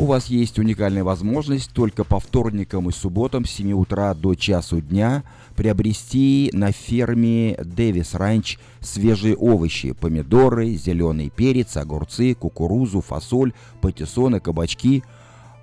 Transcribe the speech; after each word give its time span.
У 0.00 0.06
вас 0.06 0.28
есть 0.28 0.58
уникальная 0.58 1.04
возможность 1.04 1.74
только 1.74 2.04
по 2.04 2.20
вторникам 2.20 2.88
и 2.88 2.92
субботам 2.92 3.44
с 3.44 3.50
7 3.50 3.72
утра 3.72 4.14
до 4.14 4.34
часу 4.34 4.80
дня 4.80 5.24
приобрести 5.56 6.48
на 6.54 6.72
ферме 6.72 7.54
Дэвис 7.62 8.14
Ранч 8.14 8.56
свежие 8.80 9.36
овощи, 9.36 9.92
помидоры, 9.92 10.70
зеленый 10.70 11.28
перец, 11.28 11.76
огурцы, 11.76 12.34
кукурузу, 12.34 13.02
фасоль, 13.02 13.52
патиссоны, 13.82 14.40
кабачки. 14.40 15.04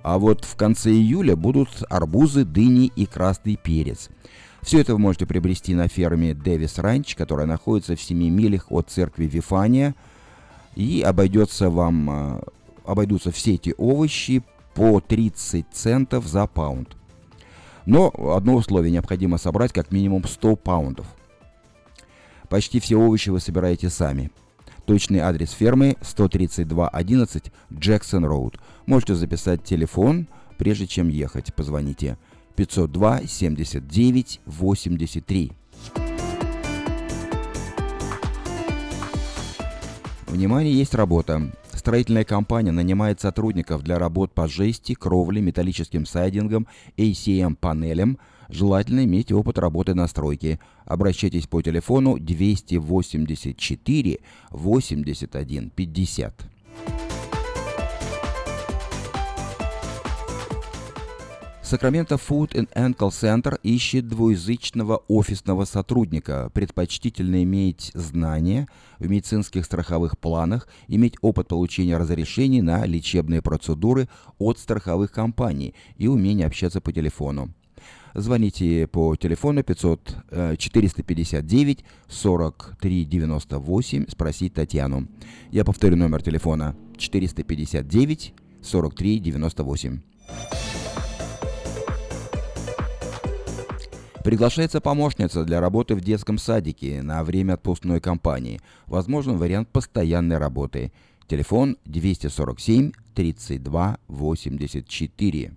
А 0.04 0.20
вот 0.20 0.44
в 0.44 0.54
конце 0.54 0.92
июля 0.92 1.34
будут 1.34 1.82
арбузы, 1.90 2.44
дыни 2.44 2.92
и 2.94 3.06
красный 3.06 3.56
перец. 3.56 4.08
Все 4.62 4.78
это 4.78 4.92
вы 4.92 5.00
можете 5.00 5.26
приобрести 5.26 5.74
на 5.74 5.88
ферме 5.88 6.32
Дэвис 6.32 6.78
Ранч, 6.78 7.16
которая 7.16 7.48
находится 7.48 7.96
в 7.96 8.00
7 8.00 8.16
милях 8.16 8.70
от 8.70 8.88
церкви 8.88 9.24
Вифания. 9.24 9.96
И 10.76 11.02
обойдется 11.04 11.70
вам 11.70 12.08
а, 12.08 12.40
обойдутся 12.88 13.30
все 13.30 13.54
эти 13.54 13.74
овощи 13.76 14.42
по 14.74 15.00
30 15.00 15.66
центов 15.70 16.26
за 16.26 16.46
паунд. 16.46 16.96
Но 17.84 18.12
одно 18.34 18.54
условие 18.54 18.90
необходимо 18.90 19.38
собрать 19.38 19.72
как 19.72 19.92
минимум 19.92 20.24
100 20.24 20.56
паундов. 20.56 21.06
Почти 22.48 22.80
все 22.80 22.96
овощи 22.96 23.28
вы 23.28 23.40
собираете 23.40 23.90
сами. 23.90 24.30
Точный 24.86 25.18
адрес 25.18 25.50
фермы 25.50 25.96
13211 26.00 27.52
Джексон 27.72 28.24
Роуд. 28.24 28.58
Можете 28.86 29.14
записать 29.14 29.62
телефон, 29.62 30.26
прежде 30.56 30.86
чем 30.86 31.08
ехать. 31.08 31.54
Позвоните 31.54 32.16
502 32.56 33.26
79 33.26 34.40
83. 34.46 35.52
Внимание, 40.26 40.72
есть 40.72 40.94
работа. 40.94 41.50
Строительная 41.88 42.24
компания 42.24 42.70
нанимает 42.70 43.18
сотрудников 43.18 43.82
для 43.82 43.98
работ 43.98 44.34
по 44.34 44.46
жести, 44.46 44.92
кровле, 44.92 45.40
металлическим 45.40 46.04
сайдингам, 46.04 46.66
ACM-панелям. 46.98 48.18
Желательно 48.50 49.06
иметь 49.06 49.32
опыт 49.32 49.58
работы 49.58 49.94
на 49.94 50.06
стройке. 50.06 50.60
Обращайтесь 50.84 51.46
по 51.46 51.62
телефону 51.62 52.18
284 52.18 54.18
81 54.50 55.70
50. 55.70 56.57
Сакраменто 61.68 62.14
Food 62.14 62.54
and 62.54 62.68
Ankle 62.74 63.10
Center 63.10 63.60
ищет 63.62 64.08
двуязычного 64.08 65.02
офисного 65.06 65.66
сотрудника. 65.66 66.50
Предпочтительно 66.54 67.42
иметь 67.42 67.90
знания 67.92 68.66
в 68.98 69.06
медицинских 69.06 69.66
страховых 69.66 70.18
планах, 70.18 70.66
иметь 70.86 71.16
опыт 71.20 71.48
получения 71.48 71.98
разрешений 71.98 72.62
на 72.62 72.86
лечебные 72.86 73.42
процедуры 73.42 74.08
от 74.38 74.58
страховых 74.58 75.12
компаний 75.12 75.74
и 75.98 76.06
умение 76.06 76.46
общаться 76.46 76.80
по 76.80 76.90
телефону. 76.90 77.52
Звоните 78.14 78.86
по 78.86 79.14
телефону 79.16 79.62
500 79.62 80.56
459 80.56 81.84
43 82.08 83.04
98, 83.04 84.06
спросить 84.08 84.54
Татьяну. 84.54 85.06
Я 85.50 85.66
повторю 85.66 85.96
номер 85.96 86.22
телефона 86.22 86.74
459 86.96 88.32
43 88.62 89.18
98. 89.18 90.00
Приглашается 94.28 94.82
помощница 94.82 95.42
для 95.44 95.58
работы 95.58 95.94
в 95.94 96.02
детском 96.02 96.36
садике 96.36 97.00
на 97.00 97.24
время 97.24 97.54
отпускной 97.54 97.98
кампании. 97.98 98.60
Возможен 98.84 99.38
вариант 99.38 99.70
постоянной 99.70 100.36
работы. 100.36 100.92
Телефон 101.26 101.78
247 101.86 102.92
32 103.14 103.98
84. 104.06 105.52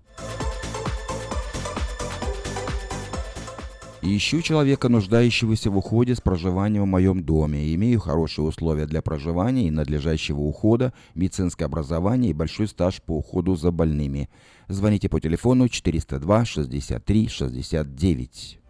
Ищу 4.03 4.41
человека, 4.41 4.87
нуждающегося 4.87 5.69
в 5.69 5.77
уходе 5.77 6.15
с 6.15 6.21
проживанием 6.21 6.83
в 6.83 6.87
моем 6.87 7.23
доме. 7.23 7.75
Имею 7.75 7.99
хорошие 7.99 8.45
условия 8.45 8.85
для 8.85 9.01
проживания 9.01 9.67
и 9.67 9.71
надлежащего 9.71 10.39
ухода, 10.39 10.93
медицинское 11.13 11.65
образование 11.65 12.31
и 12.31 12.33
большой 12.33 12.69
стаж 12.69 13.01
по 13.01 13.17
уходу 13.17 13.57
за 13.57 13.71
больными. 13.71 14.29
Звоните 14.69 15.09
по 15.09 15.19
телефону 15.19 15.67
402 15.67 16.45
63 16.45 17.27
69. 17.27 18.60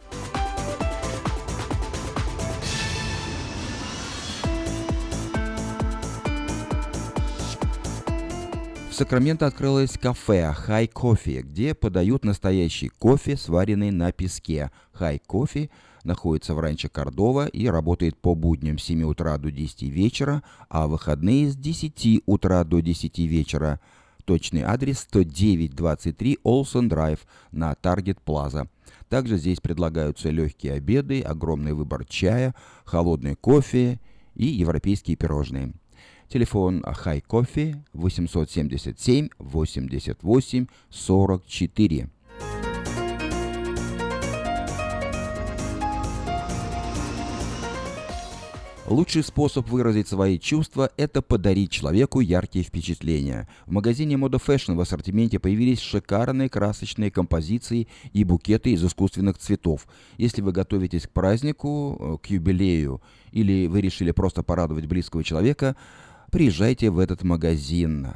В 8.92 8.94
Сакраменто 8.94 9.48
открылось 9.48 9.98
кафе 9.98 10.54
High 10.68 10.92
Coffee, 10.92 11.42
где 11.42 11.74
подают 11.74 12.26
настоящий 12.26 12.90
кофе, 12.90 13.38
сваренный 13.38 13.90
на 13.90 14.12
песке. 14.12 14.70
High 14.94 15.22
Coffee 15.26 15.70
находится 16.04 16.54
в 16.54 16.60
ранчо 16.60 16.90
Кордова 16.90 17.48
и 17.48 17.68
работает 17.68 18.18
по 18.18 18.36
будням 18.36 18.78
с 18.78 18.84
7 18.84 19.04
утра 19.04 19.38
до 19.38 19.50
10 19.50 19.84
вечера, 19.84 20.44
а 20.68 20.88
выходные 20.88 21.50
с 21.50 21.56
10 21.56 22.24
утра 22.26 22.66
до 22.66 22.82
10 22.82 23.18
вечера. 23.20 23.80
Точный 24.26 24.64
адрес 24.64 25.08
10923 25.10 26.40
Олсон 26.44 26.90
Драйв 26.90 27.26
на 27.54 27.74
Таргет 27.76 28.22
Плаза. 28.22 28.68
Также 29.10 29.38
здесь 29.38 29.60
предлагаются 29.60 30.30
легкие 30.30 30.74
обеды, 30.74 31.22
огромный 31.22 31.74
выбор 31.74 32.06
чая, 32.06 32.56
холодный 32.86 33.36
кофе 33.36 34.00
и 34.36 34.46
европейские 34.46 35.18
пирожные. 35.18 35.74
Телефон 36.30 36.82
Хай 36.86 37.20
Кофе 37.20 37.84
877 37.94 39.30
88 39.38 40.68
44. 40.90 42.10
Лучший 48.92 49.24
способ 49.24 49.70
выразить 49.70 50.10
свои 50.10 50.38
чувства– 50.38 50.92
это 50.98 51.22
подарить 51.22 51.72
человеку 51.72 52.20
яркие 52.20 52.66
впечатления. 52.66 53.48
В 53.66 53.72
магазине 53.72 54.16
Moda 54.16 54.38
Fashion 54.46 54.76
в 54.76 54.82
ассортименте 54.82 55.40
появились 55.40 55.80
шикарные 55.80 56.50
красочные 56.50 57.10
композиции 57.10 57.88
и 58.12 58.26
букеты 58.26 58.72
из 58.72 58.84
искусственных 58.84 59.38
цветов. 59.38 59.88
Если 60.18 60.42
вы 60.42 60.52
готовитесь 60.52 61.08
к 61.08 61.12
празднику, 61.12 62.20
э, 62.22 62.28
к 62.28 62.30
юбилею, 62.32 63.02
или 63.32 63.68
вы 63.68 63.80
решили 63.80 64.12
просто 64.12 64.44
порадовать 64.44 64.88
близкого 64.88 65.24
человека, 65.24 65.78
приезжайте 66.30 66.90
в 66.90 67.00
этот 67.00 67.24
магазин 67.24 68.10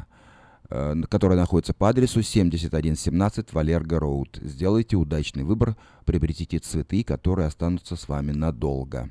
э, 0.70 0.96
который 1.08 1.38
находится 1.38 1.74
по 1.74 1.88
адресу 1.88 2.22
7117 2.22 3.54
Валерго 3.54 3.98
Роуд. 3.98 4.42
Сделайте 4.42 4.98
удачный 4.98 5.46
выбор, 5.46 5.78
приобретите 6.04 6.60
цветы, 6.60 7.06
которые 7.06 7.48
останутся 7.48 7.96
с 7.96 8.10
вами 8.10 8.34
надолго. 8.34 9.10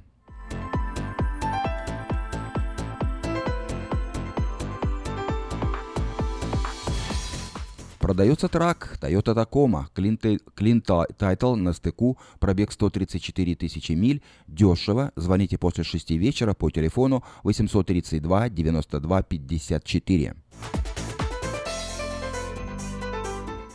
Продается 8.04 8.48
трак 8.48 8.98
Toyota 9.00 9.34
Tacoma, 9.34 9.86
Clean 9.94 10.82
Title 10.82 11.54
на 11.54 11.72
стыку, 11.72 12.18
пробег 12.38 12.70
134 12.70 13.54
тысячи 13.54 13.92
миль, 13.92 14.22
дешево. 14.46 15.10
Звоните 15.16 15.56
после 15.56 15.84
6 15.84 16.10
вечера 16.10 16.52
по 16.52 16.68
телефону 16.68 17.24
832 17.44 18.50
92 18.50 19.22
54. 19.22 20.34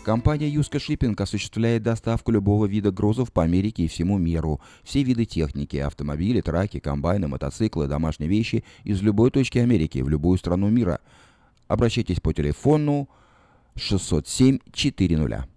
Компания 0.03 0.47
Юска 0.47 0.77
Шиппинг 0.77 1.19
осуществляет 1.19 1.81
доставку 1.81 2.29
любого 2.29 2.67
вида 2.67 2.91
грузов 2.91 3.33
по 3.33 3.41
Америке 3.41 3.85
и 3.85 3.87
всему 3.87 4.19
миру. 4.19 4.61
Все 4.83 5.01
виды 5.01 5.25
техники, 5.25 5.77
автомобили, 5.77 6.41
траки, 6.41 6.79
комбайны, 6.79 7.27
мотоциклы, 7.27 7.87
домашние 7.87 8.29
вещи 8.29 8.63
из 8.83 9.01
любой 9.01 9.31
точки 9.31 9.57
Америки 9.57 9.97
в 10.03 10.07
любую 10.07 10.37
страну 10.37 10.69
мира. 10.69 10.99
Обращайтесь 11.67 12.19
по 12.19 12.31
телефону 12.31 13.09
607 13.79 14.59
400. 14.71 15.47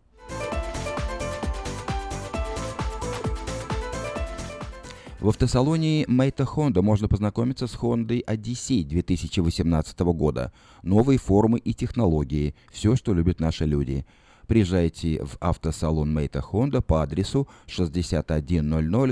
В 5.21 5.29
автосалоне 5.29 6.05
Мэйта 6.09 6.43
Honda 6.43 6.83
можно 6.83 7.07
познакомиться 7.07 7.69
с 7.69 7.77
Honda 7.77 8.25
Odyssey 8.25 8.83
2018 8.83 10.01
года. 10.01 10.53
Новые 10.83 11.19
формы 11.19 11.59
и 11.61 11.75
технологии. 11.75 12.57
Все, 12.73 12.97
что 12.97 13.15
любят 13.15 13.39
наши 13.39 13.65
люди. 13.65 14.05
Приезжайте 14.49 15.25
в 15.25 15.37
автосалон 15.39 16.13
Мэйта 16.13 16.41
Honda 16.41 16.83
по 16.83 17.03
адресу 17.03 17.47
6100 17.67 18.35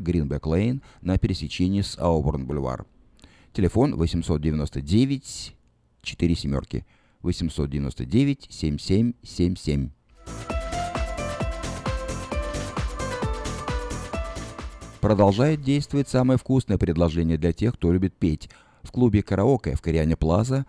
Greenback 0.01 0.41
Lane 0.41 0.83
на 1.01 1.17
пересечении 1.17 1.83
с 1.83 1.97
Ауборн 1.97 2.45
Бульвар. 2.45 2.87
Телефон 3.53 3.95
899 3.95 5.55
4 6.03 6.35
семерки. 6.35 6.85
899 7.23 8.47
7777. 8.51 9.91
Продолжает 15.01 15.63
действовать 15.63 16.09
самое 16.09 16.39
вкусное 16.39 16.77
предложение 16.77 17.39
для 17.39 17.53
тех, 17.53 17.75
кто 17.75 17.93
любит 17.93 18.15
петь. 18.15 18.51
В 18.83 18.93
клубе 18.93 19.23
«Караоке» 19.23 19.75
в 19.75 19.81
Кориане 19.81 20.17
Плаза 20.17 20.67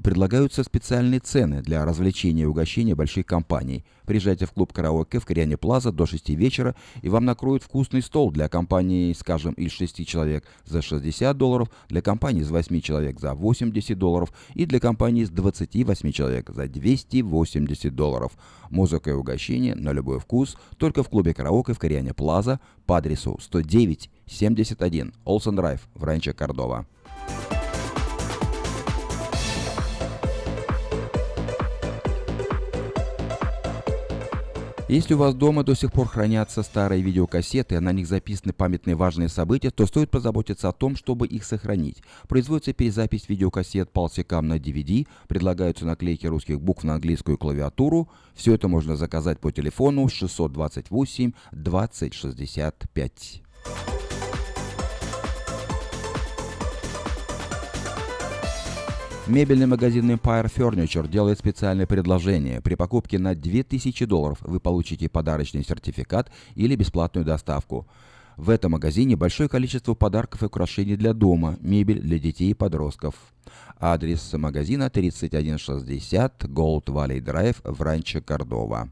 Предлагаются 0.00 0.64
специальные 0.64 1.20
цены 1.20 1.60
для 1.60 1.84
развлечения 1.84 2.44
и 2.44 2.46
угощения 2.46 2.94
больших 2.94 3.26
компаний. 3.26 3.84
Приезжайте 4.06 4.46
в 4.46 4.52
клуб 4.52 4.72
караоке 4.72 5.18
в 5.18 5.26
Кориане 5.26 5.58
Плаза 5.58 5.92
до 5.92 6.06
6 6.06 6.30
вечера, 6.30 6.74
и 7.02 7.10
вам 7.10 7.26
накроют 7.26 7.62
вкусный 7.62 8.00
стол 8.00 8.30
для 8.30 8.48
компании, 8.48 9.12
скажем, 9.12 9.52
из 9.52 9.70
6 9.72 10.06
человек 10.06 10.44
за 10.64 10.80
60 10.80 11.36
долларов, 11.36 11.68
для 11.90 12.00
компании 12.00 12.40
из 12.40 12.50
8 12.50 12.80
человек 12.80 13.20
за 13.20 13.34
80 13.34 13.98
долларов 13.98 14.32
и 14.54 14.64
для 14.64 14.80
компании 14.80 15.24
из 15.24 15.30
28 15.30 16.10
человек 16.10 16.48
за 16.48 16.68
280 16.68 17.94
долларов. 17.94 18.32
Музыка 18.70 19.10
и 19.10 19.12
угощение 19.12 19.74
на 19.74 19.92
любой 19.92 20.20
вкус 20.20 20.56
только 20.78 21.02
в 21.02 21.10
клубе 21.10 21.34
караоке 21.34 21.74
в 21.74 21.78
Кориане 21.78 22.14
Плаза 22.14 22.60
по 22.86 22.96
адресу 22.96 23.38
109 23.42 24.10
71 24.26 25.12
Олсен 25.26 25.54
Драйв 25.54 25.86
в 25.94 26.02
Ранчо 26.02 26.32
Кордова. 26.32 26.86
Если 34.92 35.14
у 35.14 35.16
вас 35.16 35.34
дома 35.34 35.64
до 35.64 35.74
сих 35.74 35.90
пор 35.90 36.06
хранятся 36.06 36.62
старые 36.62 37.00
видеокассеты, 37.00 37.76
а 37.76 37.80
на 37.80 37.92
них 37.92 38.06
записаны 38.06 38.52
памятные 38.52 38.94
важные 38.94 39.30
события, 39.30 39.70
то 39.70 39.86
стоит 39.86 40.10
позаботиться 40.10 40.68
о 40.68 40.72
том, 40.72 40.96
чтобы 40.96 41.26
их 41.26 41.44
сохранить. 41.44 42.02
Производится 42.28 42.74
перезапись 42.74 43.26
видеокассет 43.26 43.90
палсикам 43.90 44.48
на 44.48 44.58
DVD, 44.58 45.06
предлагаются 45.28 45.86
наклейки 45.86 46.26
русских 46.26 46.60
букв 46.60 46.84
на 46.84 46.96
английскую 46.96 47.38
клавиатуру. 47.38 48.10
Все 48.34 48.52
это 48.52 48.68
можно 48.68 48.94
заказать 48.94 49.40
по 49.40 49.50
телефону 49.50 50.10
628 50.10 51.32
2065. 51.52 53.42
Мебельный 59.28 59.66
магазин 59.66 60.10
Empire 60.10 60.52
Furniture 60.52 61.08
делает 61.08 61.38
специальное 61.38 61.86
предложение. 61.86 62.60
При 62.60 62.74
покупке 62.74 63.20
на 63.20 63.36
2000 63.36 64.04
долларов 64.04 64.38
вы 64.40 64.58
получите 64.58 65.08
подарочный 65.08 65.64
сертификат 65.64 66.32
или 66.56 66.74
бесплатную 66.74 67.24
доставку. 67.24 67.86
В 68.36 68.50
этом 68.50 68.72
магазине 68.72 69.14
большое 69.14 69.48
количество 69.48 69.94
подарков 69.94 70.42
и 70.42 70.46
украшений 70.46 70.96
для 70.96 71.12
дома, 71.12 71.56
мебель 71.60 72.00
для 72.00 72.18
детей 72.18 72.50
и 72.50 72.54
подростков. 72.54 73.14
Адрес 73.78 74.32
магазина 74.32 74.90
3160 74.90 76.44
Gold 76.46 76.86
Valley 76.86 77.20
Drive 77.20 77.58
в 77.62 77.80
Ранчо 77.80 78.22
Кордова. 78.22 78.90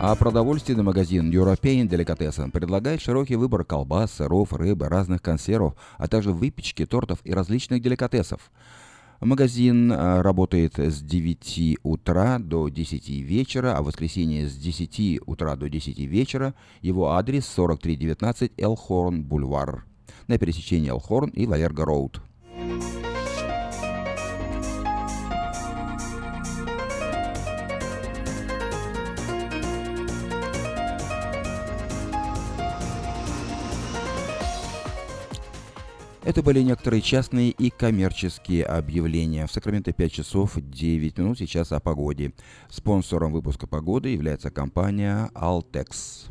А 0.00 0.14
продовольственный 0.14 0.84
магазин 0.84 1.28
European 1.32 1.88
Delicatessen 1.88 2.52
предлагает 2.52 3.00
широкий 3.00 3.34
выбор 3.34 3.64
колбас, 3.64 4.12
сыров, 4.12 4.52
рыбы, 4.52 4.88
разных 4.88 5.20
консервов, 5.20 5.74
а 5.96 6.06
также 6.06 6.30
выпечки, 6.30 6.86
тортов 6.86 7.18
и 7.24 7.32
различных 7.32 7.82
деликатесов. 7.82 8.52
Магазин 9.20 9.90
а, 9.92 10.22
работает 10.22 10.78
с 10.78 11.02
9 11.02 11.78
утра 11.82 12.38
до 12.38 12.68
10 12.68 13.08
вечера, 13.08 13.76
а 13.76 13.82
в 13.82 13.86
воскресенье 13.86 14.48
с 14.48 14.54
10 14.54 15.22
утра 15.26 15.56
до 15.56 15.68
10 15.68 15.98
вечера. 15.98 16.54
Его 16.80 17.10
адрес 17.10 17.44
4319 17.44 18.52
Элхорн 18.56 19.24
Бульвар 19.24 19.84
на 20.28 20.38
пересечении 20.38 20.90
Элхорн 20.90 21.30
и 21.30 21.46
Валерго 21.46 21.84
Роуд. 21.84 22.22
Это 36.28 36.42
были 36.42 36.60
некоторые 36.60 37.00
частные 37.00 37.52
и 37.52 37.70
коммерческие 37.70 38.62
объявления. 38.66 39.46
В 39.46 39.50
Сакраменто 39.50 39.94
5 39.94 40.12
часов 40.12 40.52
9 40.56 41.16
минут 41.16 41.38
сейчас 41.38 41.72
о 41.72 41.80
погоде. 41.80 42.34
Спонсором 42.68 43.32
выпуска 43.32 43.66
погоды 43.66 44.10
является 44.10 44.50
компания 44.50 45.30
Altex. 45.34 46.30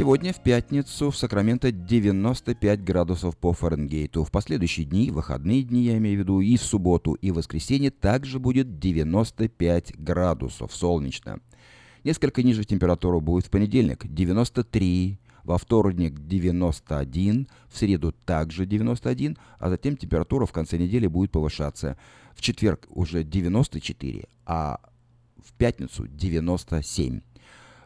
Сегодня, 0.00 0.32
в 0.32 0.42
пятницу, 0.42 1.10
в 1.10 1.16
Сакраменто 1.18 1.72
95 1.72 2.82
градусов 2.82 3.36
по 3.36 3.52
Фаренгейту. 3.52 4.24
В 4.24 4.30
последующие 4.30 4.86
дни, 4.86 5.10
выходные 5.10 5.62
дни, 5.62 5.82
я 5.82 5.98
имею 5.98 6.16
в 6.16 6.20
виду, 6.20 6.40
и 6.40 6.56
в 6.56 6.62
субботу, 6.62 7.12
и 7.12 7.30
в 7.30 7.34
воскресенье 7.34 7.90
также 7.90 8.38
будет 8.38 8.78
95 8.78 9.98
градусов, 9.98 10.74
солнечно. 10.74 11.40
Несколько 12.02 12.42
ниже 12.42 12.64
температура 12.64 13.20
будет 13.20 13.44
в 13.44 13.50
понедельник, 13.50 14.06
93, 14.06 15.18
во 15.44 15.58
вторник 15.58 16.18
91, 16.18 17.46
в 17.68 17.76
среду 17.76 18.12
также 18.24 18.64
91, 18.64 19.36
а 19.58 19.68
затем 19.68 19.98
температура 19.98 20.46
в 20.46 20.52
конце 20.52 20.78
недели 20.78 21.08
будет 21.08 21.30
повышаться. 21.30 21.98
В 22.34 22.40
четверг 22.40 22.86
уже 22.88 23.22
94, 23.22 24.28
а 24.46 24.80
в 25.44 25.52
пятницу 25.58 26.06
97 26.08 27.20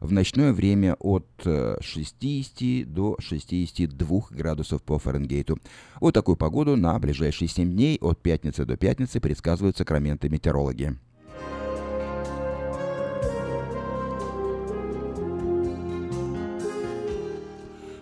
в 0.05 0.13
ночное 0.13 0.53
время 0.53 0.97
от 1.01 1.27
60 1.43 2.63
э, 2.63 2.85
до 2.85 3.17
62 3.19 4.21
градусов 4.31 4.83
по 4.83 4.99
Фаренгейту. 4.99 5.59
Вот 6.01 6.13
такую 6.13 6.37
погоду 6.37 6.77
на 6.77 6.99
ближайшие 6.99 7.49
7 7.49 7.73
дней 7.73 7.99
от 8.01 8.21
пятницы 8.21 8.67
до 8.67 8.77
пятницы 8.77 9.19
предсказывают 9.21 9.79
сакраменты 9.79 10.29
метеорологи. 10.29 10.97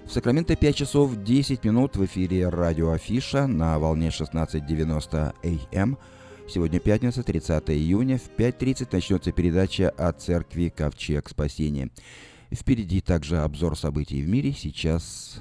В 0.07 0.13
Сакраменто 0.13 0.57
5 0.57 0.77
часов 0.77 1.23
10 1.23 1.65
минут 1.65 1.97
в 1.97 2.05
эфире 2.05 2.49
радио 2.49 2.91
Афиша 2.91 3.47
на 3.47 3.79
волне 3.79 4.09
16.90 4.09 5.73
АМ. 5.73 5.99
Сегодня 6.53 6.81
пятница, 6.81 7.23
30 7.23 7.71
июня. 7.71 8.19
В 8.19 8.29
5.30 8.39 8.89
начнется 8.93 9.33
передача 9.33 9.89
о 9.89 10.13
церкви 10.13 10.69
Ковчег 10.69 11.31
Спасения. 11.31 11.89
Впереди 12.53 13.01
также 13.01 13.39
обзор 13.39 13.75
событий 13.75 14.21
в 14.21 14.29
мире. 14.29 14.53
Сейчас... 14.53 15.41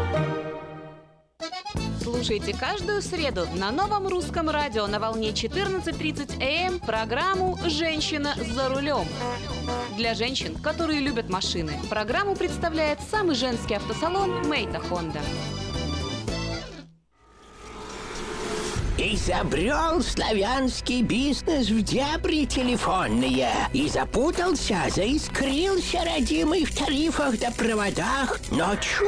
Слушайте 2.21 2.55
каждую 2.55 3.01
среду 3.01 3.47
на 3.55 3.71
новом 3.71 4.07
русском 4.07 4.47
радио 4.47 4.85
на 4.85 4.99
волне 4.99 5.29
14.30 5.31 6.67
АМ 6.67 6.79
программу 6.79 7.57
«Женщина 7.65 8.35
за 8.37 8.69
рулем». 8.69 9.07
Для 9.97 10.13
женщин, 10.13 10.55
которые 10.61 10.99
любят 10.99 11.31
машины, 11.31 11.73
программу 11.89 12.35
представляет 12.35 12.99
самый 13.09 13.33
женский 13.33 13.73
автосалон 13.73 14.47
«Мейта 14.47 14.79
Хонда». 14.81 15.19
Изобрел 18.99 20.03
славянский 20.03 21.01
бизнес 21.01 21.71
в 21.71 21.81
дебри 21.81 22.45
телефонные 22.45 23.49
И 23.73 23.89
запутался, 23.89 24.77
заискрился 24.95 26.03
родимый 26.05 26.65
в 26.65 26.77
тарифах 26.77 27.39
да 27.39 27.49
проводах 27.49 28.39
Но 28.51 28.75
чу! 28.75 29.07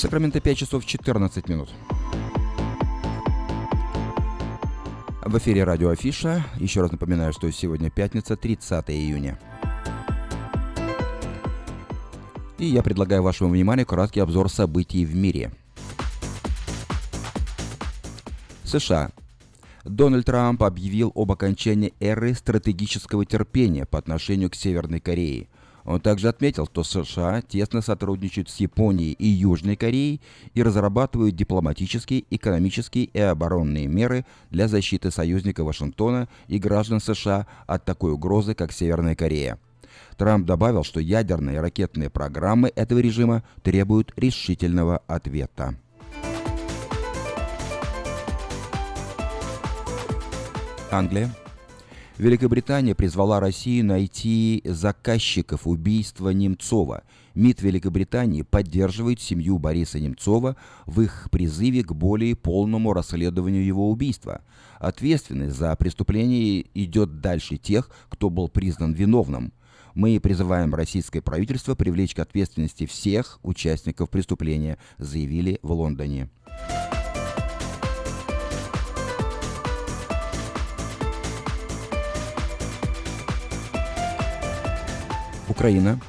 В 0.00 0.02
Сакраменто 0.02 0.40
5 0.40 0.56
часов 0.56 0.86
14 0.86 1.46
минут. 1.50 1.68
В 5.22 5.36
эфире 5.36 5.64
радио 5.64 5.90
Афиша. 5.90 6.42
Еще 6.58 6.80
раз 6.80 6.90
напоминаю, 6.90 7.34
что 7.34 7.50
сегодня 7.50 7.90
пятница, 7.90 8.34
30 8.34 8.88
июня. 8.88 9.38
И 12.56 12.64
я 12.64 12.82
предлагаю 12.82 13.22
вашему 13.22 13.50
вниманию 13.50 13.84
краткий 13.84 14.20
обзор 14.20 14.48
событий 14.48 15.04
в 15.04 15.14
мире. 15.14 15.52
США. 18.64 19.10
Дональд 19.84 20.24
Трамп 20.24 20.62
объявил 20.62 21.12
об 21.14 21.30
окончании 21.30 21.92
эры 22.00 22.32
стратегического 22.32 23.26
терпения 23.26 23.84
по 23.84 23.98
отношению 23.98 24.48
к 24.48 24.54
Северной 24.54 25.00
Корее– 25.00 25.48
он 25.84 26.00
также 26.00 26.28
отметил, 26.28 26.66
что 26.66 26.84
США 26.84 27.42
тесно 27.42 27.80
сотрудничают 27.80 28.50
с 28.50 28.56
Японией 28.56 29.12
и 29.12 29.26
Южной 29.26 29.76
Кореей 29.76 30.20
и 30.54 30.62
разрабатывают 30.62 31.36
дипломатические, 31.36 32.24
экономические 32.30 33.04
и 33.04 33.18
оборонные 33.18 33.86
меры 33.86 34.24
для 34.50 34.68
защиты 34.68 35.10
союзника 35.10 35.64
Вашингтона 35.64 36.28
и 36.48 36.58
граждан 36.58 37.00
США 37.00 37.46
от 37.66 37.84
такой 37.84 38.12
угрозы, 38.12 38.54
как 38.54 38.72
Северная 38.72 39.14
Корея. 39.14 39.58
Трамп 40.16 40.46
добавил, 40.46 40.84
что 40.84 41.00
ядерные 41.00 41.56
и 41.56 41.60
ракетные 41.60 42.10
программы 42.10 42.70
этого 42.76 42.98
режима 42.98 43.42
требуют 43.62 44.12
решительного 44.16 44.98
ответа. 45.06 45.74
Англия 50.90 51.30
Великобритания 52.20 52.94
призвала 52.94 53.40
Россию 53.40 53.86
найти 53.86 54.60
заказчиков 54.66 55.66
убийства 55.66 56.28
Немцова. 56.28 57.02
МИД 57.34 57.62
Великобритании 57.62 58.42
поддерживает 58.42 59.22
семью 59.22 59.56
Бориса 59.56 59.98
Немцова 59.98 60.56
в 60.84 61.00
их 61.00 61.28
призыве 61.30 61.82
к 61.82 61.92
более 61.92 62.36
полному 62.36 62.92
расследованию 62.92 63.64
его 63.64 63.90
убийства. 63.90 64.42
Ответственность 64.78 65.56
за 65.56 65.74
преступление 65.76 66.66
идет 66.74 67.22
дальше 67.22 67.56
тех, 67.56 67.90
кто 68.10 68.28
был 68.28 68.50
признан 68.50 68.92
виновным. 68.92 69.54
Мы 69.94 70.20
призываем 70.20 70.74
российское 70.74 71.22
правительство 71.22 71.74
привлечь 71.74 72.14
к 72.14 72.18
ответственности 72.18 72.84
всех 72.84 73.38
участников 73.42 74.10
преступления, 74.10 74.76
заявили 74.98 75.58
в 75.62 75.72
Лондоне. 75.72 76.28
Украина. 85.60 86.00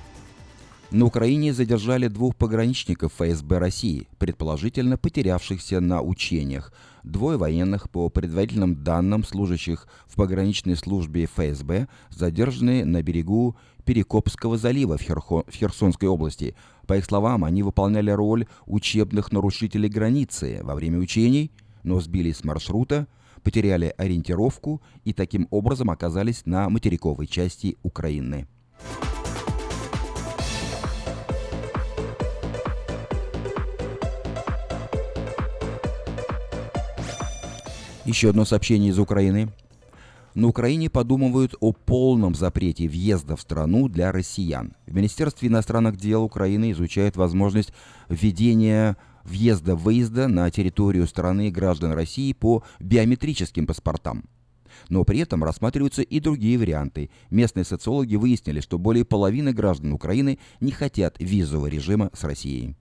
На 0.92 1.04
Украине 1.04 1.54
задержали 1.54 2.08
двух 2.08 2.38
пограничников 2.38 3.12
ФСБ 3.18 3.58
России, 3.58 4.08
предположительно 4.18 4.98
потерявшихся 4.98 5.82
на 5.82 6.02
учениях. 6.02 6.72
Двое 7.04 7.38
военных, 7.38 7.90
по 7.90 8.08
предварительным 8.08 8.82
данным 8.82 9.26
служащих 9.26 9.90
в 10.08 10.16
пограничной 10.16 10.78
службе 10.78 11.26
ФСБ, 11.26 11.90
задержаны 12.12 12.86
на 12.86 13.04
берегу 13.04 13.58
Перекопского 13.84 14.58
залива 14.58 14.98
в, 14.98 15.02
Херхо, 15.02 15.44
в 15.46 15.54
Херсонской 15.54 16.08
области. 16.08 16.56
По 16.88 16.96
их 16.96 17.04
словам, 17.04 17.44
они 17.44 17.62
выполняли 17.62 18.12
роль 18.12 18.48
учебных 18.66 19.34
нарушителей 19.34 19.90
границы 19.90 20.62
во 20.64 20.76
время 20.76 20.98
учений, 21.00 21.52
но 21.84 22.00
сбились 22.00 22.38
с 22.38 22.46
маршрута, 22.46 23.06
потеряли 23.44 23.94
ориентировку 23.98 24.82
и 25.04 25.12
таким 25.12 25.50
образом 25.52 25.90
оказались 25.90 26.46
на 26.46 26.70
материковой 26.70 27.28
части 27.28 27.78
Украины. 27.84 28.48
Еще 38.12 38.32
одно 38.32 38.44
сообщение 38.44 38.90
из 38.90 39.00
Украины. 39.00 39.54
На 40.36 40.50
Украине 40.50 40.90
подумывают 40.90 41.56
о 41.62 41.72
полном 41.72 42.36
запрете 42.36 42.90
въезда 42.90 43.38
в 43.38 43.42
страну 43.42 43.88
для 43.88 44.12
россиян. 44.12 44.74
В 44.86 44.94
Министерстве 44.94 45.48
иностранных 45.48 45.96
дел 45.96 46.22
Украины 46.22 46.72
изучают 46.74 47.16
возможность 47.16 47.72
введения 48.10 48.98
въезда-выезда 49.24 50.28
на 50.28 50.52
территорию 50.52 51.08
страны 51.08 51.52
граждан 51.52 51.94
России 51.94 52.34
по 52.34 52.66
биометрическим 52.82 53.66
паспортам. 53.66 54.26
Но 54.90 55.06
при 55.06 55.20
этом 55.20 55.46
рассматриваются 55.46 56.02
и 56.02 56.20
другие 56.20 56.58
варианты. 56.58 57.12
Местные 57.30 57.64
социологи 57.64 58.18
выяснили, 58.18 58.60
что 58.60 58.78
более 58.78 59.06
половины 59.06 59.54
граждан 59.54 59.94
Украины 59.94 60.38
не 60.60 60.74
хотят 60.74 61.16
визового 61.18 61.68
режима 61.68 62.10
с 62.14 62.26
Россией. 62.26 62.76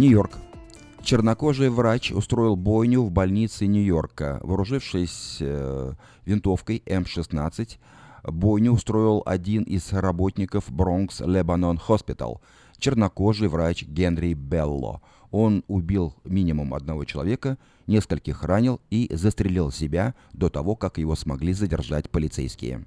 Нью-Йорк. 0.00 0.38
Чернокожий 1.02 1.68
врач 1.68 2.10
устроил 2.10 2.56
бойню 2.56 3.02
в 3.02 3.10
больнице 3.10 3.66
Нью-Йорка. 3.66 4.40
Вооружившись 4.42 5.36
э, 5.40 5.92
винтовкой 6.24 6.82
М-16, 6.86 7.76
Бойню 8.24 8.72
устроил 8.72 9.22
один 9.26 9.62
из 9.62 9.92
работников 9.92 10.70
Bronx 10.70 11.20
Lebanon 11.20 11.76
Hospital, 11.76 12.40
чернокожий 12.78 13.48
врач 13.48 13.82
Генри 13.82 14.32
Белло. 14.32 15.02
Он 15.30 15.64
убил 15.68 16.14
минимум 16.24 16.72
одного 16.72 17.04
человека, 17.04 17.58
нескольких 17.86 18.42
ранил 18.42 18.80
и 18.88 19.10
застрелил 19.12 19.70
себя 19.70 20.14
до 20.32 20.48
того, 20.48 20.76
как 20.76 20.96
его 20.96 21.14
смогли 21.14 21.52
задержать 21.52 22.08
полицейские. 22.08 22.86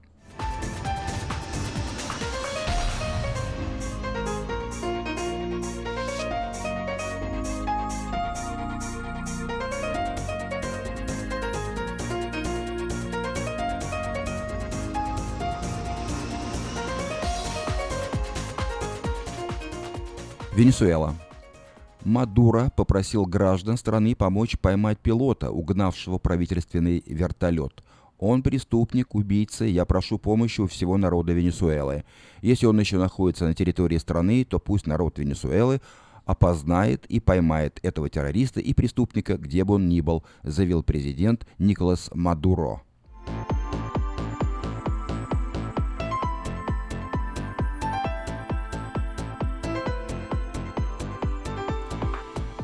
Венесуэла. 20.56 21.16
Мадуро 22.04 22.72
попросил 22.76 23.26
граждан 23.26 23.76
страны 23.76 24.16
помочь 24.16 24.56
поймать 24.60 25.00
пилота, 25.00 25.50
угнавшего 25.50 26.20
правительственный 26.20 27.04
вертолет. 27.08 27.84
Он 28.20 28.44
преступник, 28.44 29.16
убийца, 29.16 29.66
я 29.66 29.84
прошу 29.86 30.20
помощи 30.20 30.62
у 30.62 30.68
всего 30.68 30.96
народа 30.98 31.34
Венесуэлы. 31.34 32.04
Если 32.42 32.68
он 32.68 32.80
еще 32.80 33.00
находится 33.00 33.46
на 33.46 33.56
территории 33.56 33.98
страны, 33.98 34.46
то 34.46 34.60
пусть 34.60 34.86
народ 34.86 35.18
Венесуэлы 35.18 35.82
опознает 36.26 37.08
и 37.08 37.20
поймает 37.20 37.80
этого 37.82 38.08
террориста 38.08 38.60
и 38.60 38.76
преступника, 38.76 39.38
где 39.38 39.64
бы 39.64 39.74
он 39.74 39.90
ни 39.90 40.02
был, 40.02 40.24
заявил 40.44 40.84
президент 40.84 41.48
Николас 41.58 42.12
Мадуро. 42.14 42.84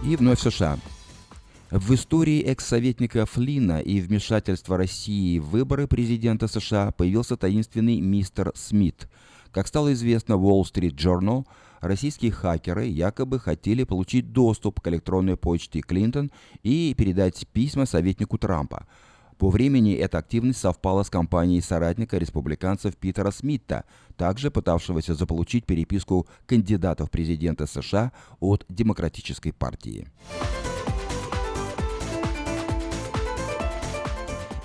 И 0.06 0.16
вновь 0.16 0.40
США. 0.40 0.80
В 1.72 1.94
истории 1.94 2.42
экс-советника 2.42 3.26
Флина 3.26 3.80
и 3.82 4.00
вмешательства 4.00 4.78
России 4.78 5.40
в 5.40 5.50
выборы 5.50 5.88
президента 5.88 6.48
США 6.48 6.92
появился 6.92 7.36
таинственный 7.36 8.00
мистер 8.00 8.52
Смит. 8.56 9.10
Как 9.52 9.68
стало 9.68 9.92
известно 9.94 10.34
Wall 10.34 10.64
Street 10.64 10.96
Journal, 10.96 11.46
российские 11.82 12.32
хакеры 12.32 12.86
якобы 12.86 13.40
хотели 13.40 13.84
получить 13.84 14.32
доступ 14.32 14.80
к 14.80 14.88
электронной 14.88 15.36
почте 15.36 15.82
Клинтон 15.82 16.32
и 16.64 16.96
передать 16.98 17.46
письма 17.52 17.86
советнику 17.86 18.38
Трампа. 18.38 18.88
По 19.40 19.50
времени 19.50 19.94
эта 19.94 20.18
активность 20.18 20.60
совпала 20.60 21.04
с 21.04 21.10
кампанией 21.10 21.62
соратника 21.62 22.18
республиканцев 22.18 22.98
Питера 22.98 23.32
Смита, 23.32 23.86
также 24.18 24.52
пытавшегося 24.52 25.16
заполучить 25.16 25.66
переписку 25.66 26.28
кандидатов 26.46 27.10
президента 27.10 27.66
США 27.66 28.12
от 28.42 28.66
Демократической 28.68 29.54
партии. 29.54 30.10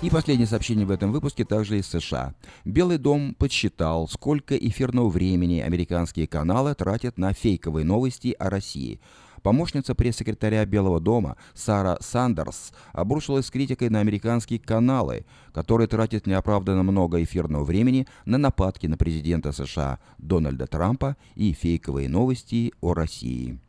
И 0.01 0.09
последнее 0.09 0.45
сообщение 0.45 0.85
в 0.85 0.91
этом 0.91 1.13
выпуске 1.13 1.45
также 1.45 1.79
из 1.79 1.87
США. 1.87 2.35
Белый 2.65 2.97
дом 2.97 3.33
подсчитал, 3.33 4.09
сколько 4.09 4.57
эфирного 4.57 5.07
времени 5.07 5.61
американские 5.61 6.27
каналы 6.27 6.75
тратят 6.75 7.17
на 7.17 7.31
фейковые 7.31 7.85
новости 7.85 8.35
о 8.37 8.49
России– 8.49 8.99
Помощница 9.45 9.93
пресс-секретаря 9.93 10.65
Белого 10.65 10.99
дома 10.99 11.37
Сара 11.53 11.97
Сандерс 12.01 12.73
обрушилась 12.93 13.51
критикой 13.51 13.91
на 13.91 13.99
американские 13.99 14.57
каналы, 14.57 15.23
которые 15.53 15.87
тратят 15.87 16.25
неоправданно 16.25 16.81
много 16.81 17.21
эфирного 17.21 17.63
времени 17.63 18.07
на 18.25 18.39
нападки 18.39 18.87
на 18.87 18.97
президента 18.97 19.51
США 19.51 19.99
Дональда 20.17 20.65
Трампа 20.65 21.15
и 21.35 21.53
фейковые 21.53 22.09
новости 22.09 22.73
о 22.81 22.95
России. 22.95 23.59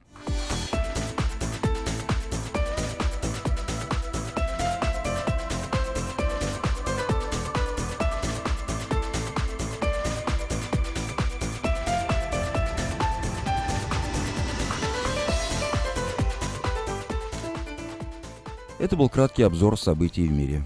Это 18.87 18.97
был 18.97 19.09
краткий 19.09 19.43
обзор 19.43 19.77
событий 19.77 20.29
в 20.29 20.31
мире. 20.31 20.63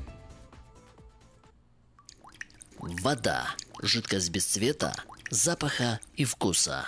Вода. 2.78 3.46
Жидкость 3.80 4.28
без 4.28 4.44
цвета, 4.44 4.92
запаха 5.30 6.00
и 6.16 6.26
вкуса. 6.26 6.84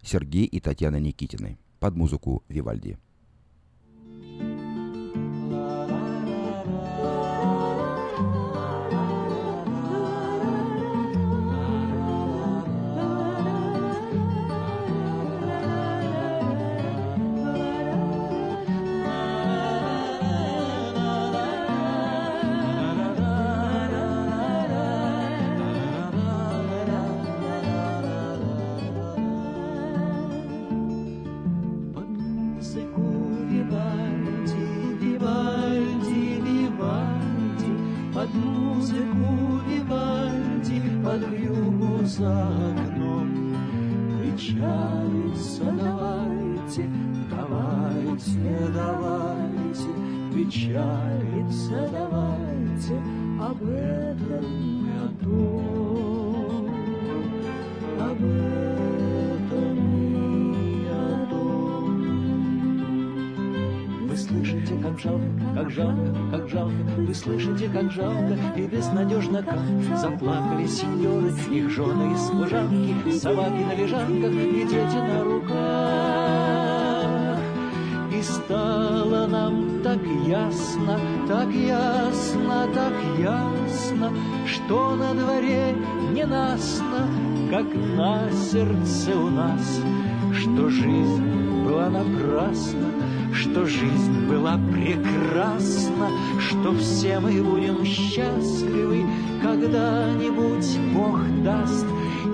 Сергей 0.06 0.46
и 0.46 0.60
Татьяна 0.60 1.00
Никитины 1.00 1.58
под 1.80 1.96
музыку 1.96 2.44
Вивальди. 2.48 2.98
Слышите, 67.26 67.70
как 67.70 67.92
жалко 67.92 68.38
и 68.56 68.68
безнадежно, 68.68 69.42
как 69.42 69.60
заплакали 69.98 70.68
сеньоры, 70.68 71.32
их 71.52 71.70
жены 71.70 72.14
и 72.14 72.18
служанки, 72.18 73.12
собаки 73.12 73.64
на 73.64 73.74
лежанках 73.76 74.32
и 74.32 74.68
дети 74.70 74.98
на 74.98 75.24
руках. 75.24 75.56
И 78.14 78.22
стало 78.22 79.28
нам 79.28 79.82
так 79.82 80.00
ясно, 80.28 81.00
так 81.28 81.50
ясно, 81.52 82.68
так 82.74 82.94
ясно, 83.18 84.12
что 84.46 84.96
на 84.96 85.14
дворе 85.14 85.76
ненастно, 86.14 87.08
как 87.50 87.66
на 87.98 88.30
сердце 88.32 89.16
у 89.18 89.30
нас, 89.30 89.82
что 90.34 90.70
жизнь 90.70 91.64
была 91.66 91.90
напрасна, 91.90 93.05
что 93.56 93.66
жизнь 93.68 94.28
была 94.28 94.60
прекрасна, 94.74 96.10
что 96.42 96.74
все 96.74 97.22
мы 97.22 97.42
будем 97.42 97.86
счастливы, 97.86 99.06
когда-нибудь 99.42 100.78
Бог 100.94 101.22
даст. 101.42 101.86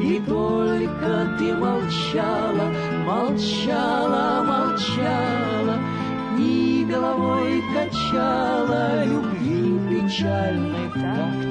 И 0.02 0.20
только 0.28 1.36
ты 1.38 1.54
молчала, 1.54 2.74
молчала, 3.06 4.44
молчала, 4.44 5.78
ни 6.40 6.86
головой 6.92 7.62
качала 7.72 9.06
любви 9.06 9.80
печальный 9.92 10.90
такт, 10.90 11.48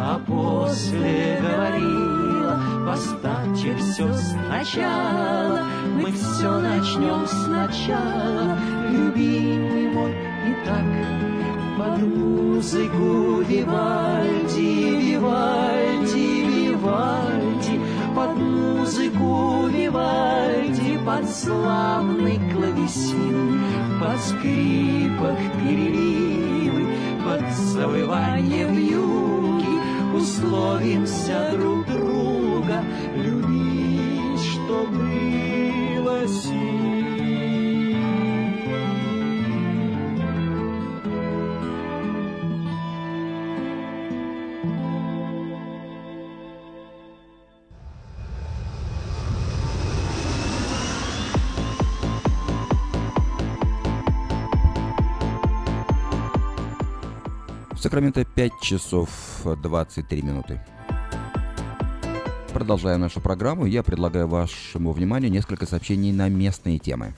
а 0.00 0.20
после 0.26 1.40
говорила, 1.40 2.60
поставьте 2.84 3.76
все 3.76 4.12
сначала, 4.14 5.62
мы 5.94 6.10
все 6.10 6.58
начнем 6.58 7.24
сначала, 7.26 8.58
любимый 8.90 9.88
мой, 9.88 10.12
и 10.12 10.54
так 10.64 10.84
под 11.76 12.02
музыку 12.02 13.42
Вивальди, 13.42 15.12
Вивальди, 15.12 16.44
Вивальди, 16.46 17.80
под 18.14 18.36
музыку 18.36 19.66
Вивальди, 19.68 20.98
под 21.04 21.28
славный 21.28 22.40
клавесин, 22.52 23.62
под 24.00 24.20
скрипок 24.20 25.38
переливы, 25.60 26.86
под 27.24 27.52
завывание 27.56 28.66
вьюги, 28.68 30.16
условимся 30.16 31.50
друг 31.52 31.85
Сакраменто 57.86 58.24
5 58.24 58.52
часов 58.60 59.08
23 59.44 60.20
минуты. 60.20 60.60
Продолжая 62.52 62.96
нашу 62.96 63.20
программу, 63.20 63.64
я 63.64 63.84
предлагаю 63.84 64.26
вашему 64.26 64.90
вниманию 64.90 65.30
несколько 65.30 65.66
сообщений 65.66 66.10
на 66.10 66.28
местные 66.28 66.80
темы. 66.80 67.14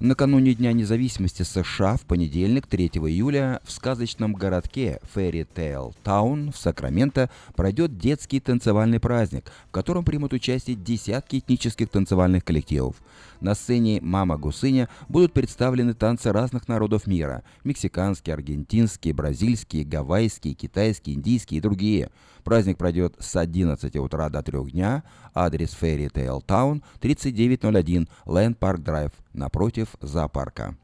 Накануне 0.00 0.54
Дня 0.54 0.72
независимости 0.72 1.42
США 1.42 1.98
в 1.98 2.06
понедельник, 2.06 2.66
3 2.66 2.86
июля, 2.86 3.60
в 3.64 3.70
сказочном 3.70 4.32
городке 4.32 4.98
Fairy 5.14 5.46
Tale 5.54 5.94
Town 6.02 6.50
в 6.52 6.56
Сакраменто 6.56 7.28
пройдет 7.54 7.98
детский 7.98 8.40
танцевальный 8.40 8.98
праздник, 8.98 9.52
в 9.68 9.70
котором 9.72 10.02
примут 10.02 10.32
участие 10.32 10.74
десятки 10.74 11.40
этнических 11.40 11.90
танцевальных 11.90 12.46
коллективов. 12.46 12.96
На 13.42 13.54
сцене 13.54 14.00
«Мама 14.00 14.38
Гусыня» 14.38 14.88
будут 15.10 15.34
представлены 15.34 15.92
танцы 15.92 16.32
разных 16.32 16.66
народов 16.66 17.06
мира– 17.06 17.42
мексиканские, 17.64 18.32
аргентинские, 18.32 19.12
бразильские, 19.12 19.84
гавайские, 19.84 20.54
китайские, 20.54 21.16
индийские 21.16 21.58
и 21.58 21.60
другие. 21.60 22.10
Праздник 22.50 22.78
пройдет 22.78 23.14
с 23.20 23.36
11 23.36 23.94
утра 23.98 24.28
до 24.28 24.42
3 24.42 24.72
дня. 24.72 25.04
Адрес 25.34 25.70
Fairy 25.80 26.10
Tale 26.12 26.44
Town, 26.44 26.82
3901 26.98 28.08
Land 28.26 28.58
Park 28.58 28.82
Drive, 28.82 29.12
напротив 29.32 29.94
зоопарка. 30.00 30.74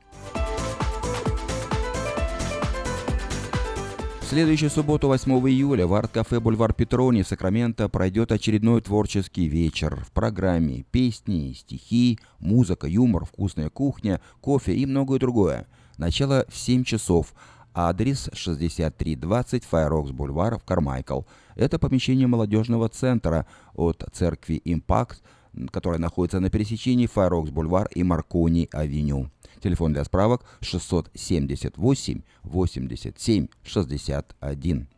В 4.21 4.27
следующую 4.29 4.71
субботу, 4.71 5.09
8 5.09 5.33
июля, 5.49 5.89
в 5.89 5.95
арт-кафе 5.95 6.39
«Бульвар 6.39 6.73
Петрони» 6.73 7.23
в 7.23 7.27
Сакраменто 7.27 7.89
пройдет 7.89 8.31
очередной 8.31 8.81
творческий 8.81 9.49
вечер. 9.49 10.05
В 10.07 10.13
программе 10.13 10.85
песни, 10.93 11.53
стихи, 11.53 12.21
музыка, 12.39 12.87
юмор, 12.87 13.25
вкусная 13.25 13.71
кухня, 13.71 14.21
кофе 14.41 14.73
и 14.73 14.87
многое 14.87 15.19
другое. 15.19 15.67
Начало 15.99 16.47
в 16.49 16.57
7 16.57 16.85
часов. 16.85 17.35
Адрес 17.75 18.31
6320 18.33 19.65
Fair 19.65 19.89
Oaks 19.89 20.13
Бульвар 20.13 20.59
в 20.61 20.65
Кармайкл. 20.65 21.23
Это 21.57 21.79
помещение 21.79 22.27
молодежного 22.27 22.89
центра 22.89 23.47
от 23.75 24.05
церкви 24.13 24.61
«Impact», 24.65 25.23
которая 25.71 25.99
находится 25.99 26.39
на 26.39 26.51
пересечении 26.51 27.07
Fair 27.07 27.29
Oaks 27.29 27.51
Бульвар 27.51 27.89
и 27.95 28.03
Маркони 28.03 28.69
Авеню. 28.73 29.31
Телефон 29.63 29.95
для 29.95 30.05
справок 30.05 30.45
678 30.61 32.23
87 32.45 33.49
61. 33.65 34.89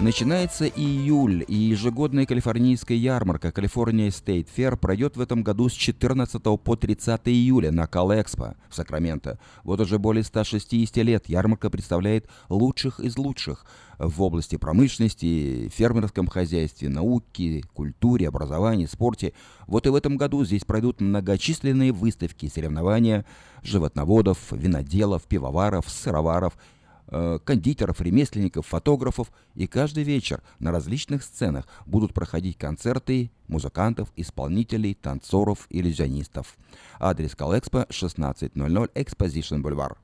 Начинается 0.00 0.64
июль, 0.64 1.44
и 1.48 1.54
ежегодная 1.54 2.24
калифорнийская 2.24 2.96
ярмарка 2.96 3.48
California 3.48 4.06
State 4.10 4.46
Fair 4.56 4.76
пройдет 4.76 5.16
в 5.16 5.20
этом 5.20 5.42
году 5.42 5.68
с 5.68 5.72
14 5.72 6.40
по 6.40 6.76
30 6.76 7.20
июля 7.24 7.72
на 7.72 7.88
Cal 7.88 8.16
Expo 8.16 8.54
в 8.70 8.76
Сакраменто. 8.76 9.40
Вот 9.64 9.80
уже 9.80 9.98
более 9.98 10.22
160 10.22 10.96
лет 10.98 11.28
ярмарка 11.28 11.68
представляет 11.68 12.30
лучших 12.48 13.00
из 13.00 13.18
лучших 13.18 13.66
в 13.98 14.22
области 14.22 14.54
промышленности, 14.54 15.68
фермерском 15.74 16.28
хозяйстве, 16.28 16.88
науке, 16.88 17.64
культуре, 17.74 18.28
образовании, 18.28 18.86
спорте. 18.86 19.32
Вот 19.66 19.88
и 19.88 19.90
в 19.90 19.96
этом 19.96 20.16
году 20.16 20.44
здесь 20.44 20.64
пройдут 20.64 21.00
многочисленные 21.00 21.90
выставки 21.90 22.46
и 22.46 22.50
соревнования 22.50 23.24
животноводов, 23.64 24.38
виноделов, 24.52 25.24
пивоваров, 25.24 25.88
сыроваров– 25.88 26.56
кондитеров, 27.08 28.00
ремесленников, 28.00 28.66
фотографов, 28.66 29.30
и 29.54 29.66
каждый 29.66 30.04
вечер 30.04 30.42
на 30.58 30.70
различных 30.70 31.22
сценах 31.22 31.66
будут 31.86 32.12
проходить 32.12 32.58
концерты 32.58 33.30
музыкантов, 33.48 34.12
исполнителей, 34.16 34.94
танцоров, 34.94 35.66
иллюзионистов. 35.70 36.56
Адрес 36.98 37.34
Колэкспо 37.34 37.82
1600 37.82 38.52
Exposition 38.94 39.62
Boulevard. 39.62 39.96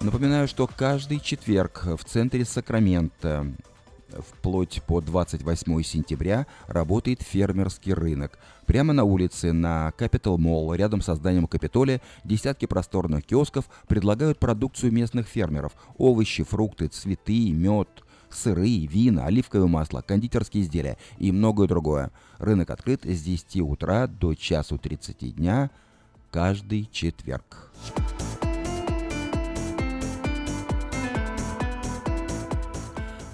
Напоминаю, 0.00 0.46
что 0.48 0.66
каждый 0.66 1.18
четверг 1.18 1.86
в 1.98 2.04
центре 2.04 2.44
Сакрамента 2.44 3.46
вплоть 4.18 4.82
по 4.86 5.00
28 5.00 5.82
сентября 5.82 6.46
работает 6.66 7.22
фермерский 7.22 7.94
рынок. 7.94 8.38
Прямо 8.66 8.92
на 8.92 9.04
улице 9.04 9.52
на 9.52 9.92
Capital 9.98 10.36
Mall, 10.36 10.76
рядом 10.76 11.02
с 11.02 11.14
зданием 11.14 11.46
Капитолия, 11.46 12.00
десятки 12.24 12.66
просторных 12.66 13.24
киосков 13.24 13.66
предлагают 13.86 14.38
продукцию 14.38 14.92
местных 14.92 15.26
фермеров. 15.26 15.72
Овощи, 15.98 16.42
фрукты, 16.44 16.88
цветы, 16.88 17.50
мед, 17.50 17.88
сыры, 18.30 18.86
вина, 18.86 19.26
оливковое 19.26 19.66
масло, 19.66 20.00
кондитерские 20.00 20.62
изделия 20.62 20.96
и 21.18 21.30
многое 21.32 21.68
другое. 21.68 22.10
Рынок 22.38 22.70
открыт 22.70 23.04
с 23.04 23.22
10 23.22 23.60
утра 23.60 24.06
до 24.06 24.34
часу 24.34 24.78
30 24.78 25.36
дня 25.36 25.70
каждый 26.30 26.88
четверг. 26.90 27.70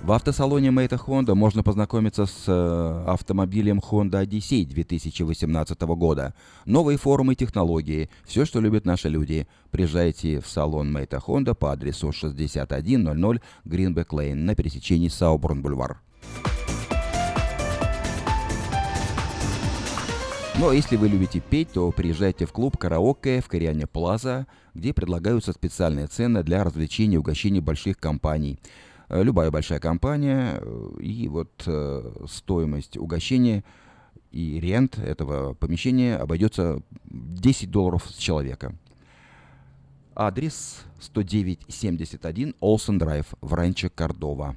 В 0.02 0.12
автосалоне 0.12 0.70
Мэйта 0.70 0.96
Honda 0.96 1.34
можно 1.34 1.62
познакомиться 1.62 2.24
с 2.24 2.44
э, 2.46 3.04
автомобилем 3.06 3.80
Honda 3.80 4.24
Odyssey 4.24 4.64
2018 4.64 5.80
года. 5.82 6.34
Новые 6.64 6.96
форумы 6.96 7.34
технологии, 7.34 8.08
все, 8.24 8.46
что 8.46 8.60
любят 8.60 8.86
наши 8.86 9.10
люди. 9.10 9.46
Приезжайте 9.70 10.40
в 10.40 10.46
салон 10.46 10.90
Мэйта 10.90 11.18
Honda 11.18 11.54
по 11.54 11.72
адресу 11.72 12.12
6100 12.12 12.76
Greenback 13.66 14.08
Lane 14.08 14.34
на 14.36 14.54
пересечении 14.54 15.08
Сауборн-Бульвар. 15.08 15.98
Ну 20.58 20.70
а 20.70 20.74
если 20.74 20.96
вы 20.96 21.08
любите 21.08 21.40
петь, 21.40 21.72
то 21.72 21.90
приезжайте 21.90 22.46
в 22.46 22.52
клуб 22.52 22.78
«Караоке» 22.78 23.42
в 23.42 23.48
Кориане 23.48 23.86
Плаза, 23.86 24.46
где 24.74 24.94
предлагаются 24.94 25.52
специальные 25.52 26.06
цены 26.06 26.42
для 26.42 26.64
развлечений 26.64 27.16
и 27.16 27.18
угощений 27.18 27.60
больших 27.60 27.98
компаний– 27.98 28.58
любая 29.10 29.50
большая 29.50 29.80
компания, 29.80 30.58
э, 30.60 30.90
и 31.00 31.28
вот 31.28 31.64
э, 31.66 32.24
стоимость 32.28 32.96
угощения 32.96 33.64
и 34.30 34.60
рент 34.60 34.98
этого 34.98 35.54
помещения 35.54 36.16
обойдется 36.16 36.82
10 37.04 37.70
долларов 37.70 38.06
с 38.08 38.14
человека. 38.14 38.74
Адрес 40.14 40.84
10971 41.00 42.54
Олсен 42.60 42.98
Драйв 42.98 43.26
в 43.40 43.54
Ранчо 43.54 43.90
Кордова. 43.92 44.56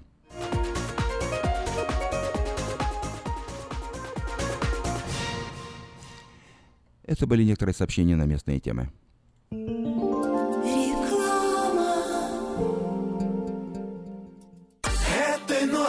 Это 7.06 7.28
были 7.28 7.44
некоторые 7.44 7.74
сообщения 7.74 8.16
на 8.16 8.26
местные 8.26 8.60
темы. 8.60 8.89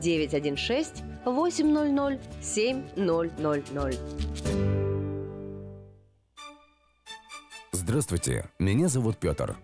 916 0.00 1.02
800 1.24 2.20
7000. 2.40 3.98
Здравствуйте, 7.72 8.44
меня 8.58 8.88
зовут 8.88 9.18
Петр. 9.18 9.56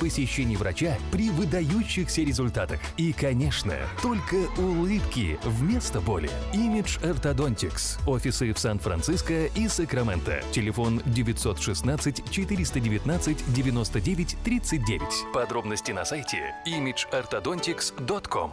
посещений 0.00 0.56
врача 0.56 0.96
при 1.12 1.30
выдающихся 1.30 2.22
результатах. 2.22 2.80
И, 2.96 3.12
конечно, 3.12 3.74
только 4.02 4.36
улыбки 4.58 5.38
вместо 5.44 6.00
боли. 6.00 6.30
Image 6.54 7.00
Orthodontics. 7.02 8.00
Офисы 8.06 8.52
в 8.52 8.58
Сан-Франциско 8.58 9.46
и 9.46 9.68
Сакраменто. 9.68 10.42
Телефон 10.52 11.02
916 11.04 12.30
419 12.30 13.52
99 13.52 14.36
39. 14.42 15.02
Подробности 15.34 15.92
на 15.92 16.04
сайте 16.04 16.54
imageorthodontics.com. 16.66 18.52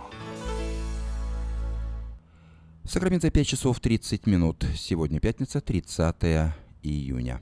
В 2.83 2.89
Сакраменто 2.89 3.29
5 3.29 3.47
часов 3.47 3.79
30 3.79 4.27
минут. 4.27 4.65
Сегодня 4.75 5.19
пятница, 5.19 5.59
30 5.61 6.53
июня. 6.83 7.41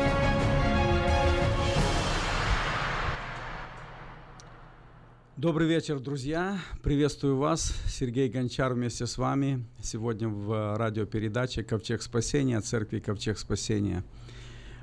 Добрый 5.41 5.67
вечер, 5.67 5.99
друзья. 5.99 6.59
Приветствую 6.83 7.35
вас. 7.35 7.73
Сергей 7.87 8.29
Гончар 8.29 8.75
вместе 8.75 9.07
с 9.07 9.17
вами. 9.17 9.65
Сегодня 9.81 10.29
в 10.29 10.77
радиопередаче 10.77 11.63
«Ковчег 11.63 12.03
спасения» 12.03 12.61
Церкви 12.61 12.99
«Ковчег 12.99 13.39
спасения». 13.39 14.03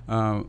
А, 0.08 0.44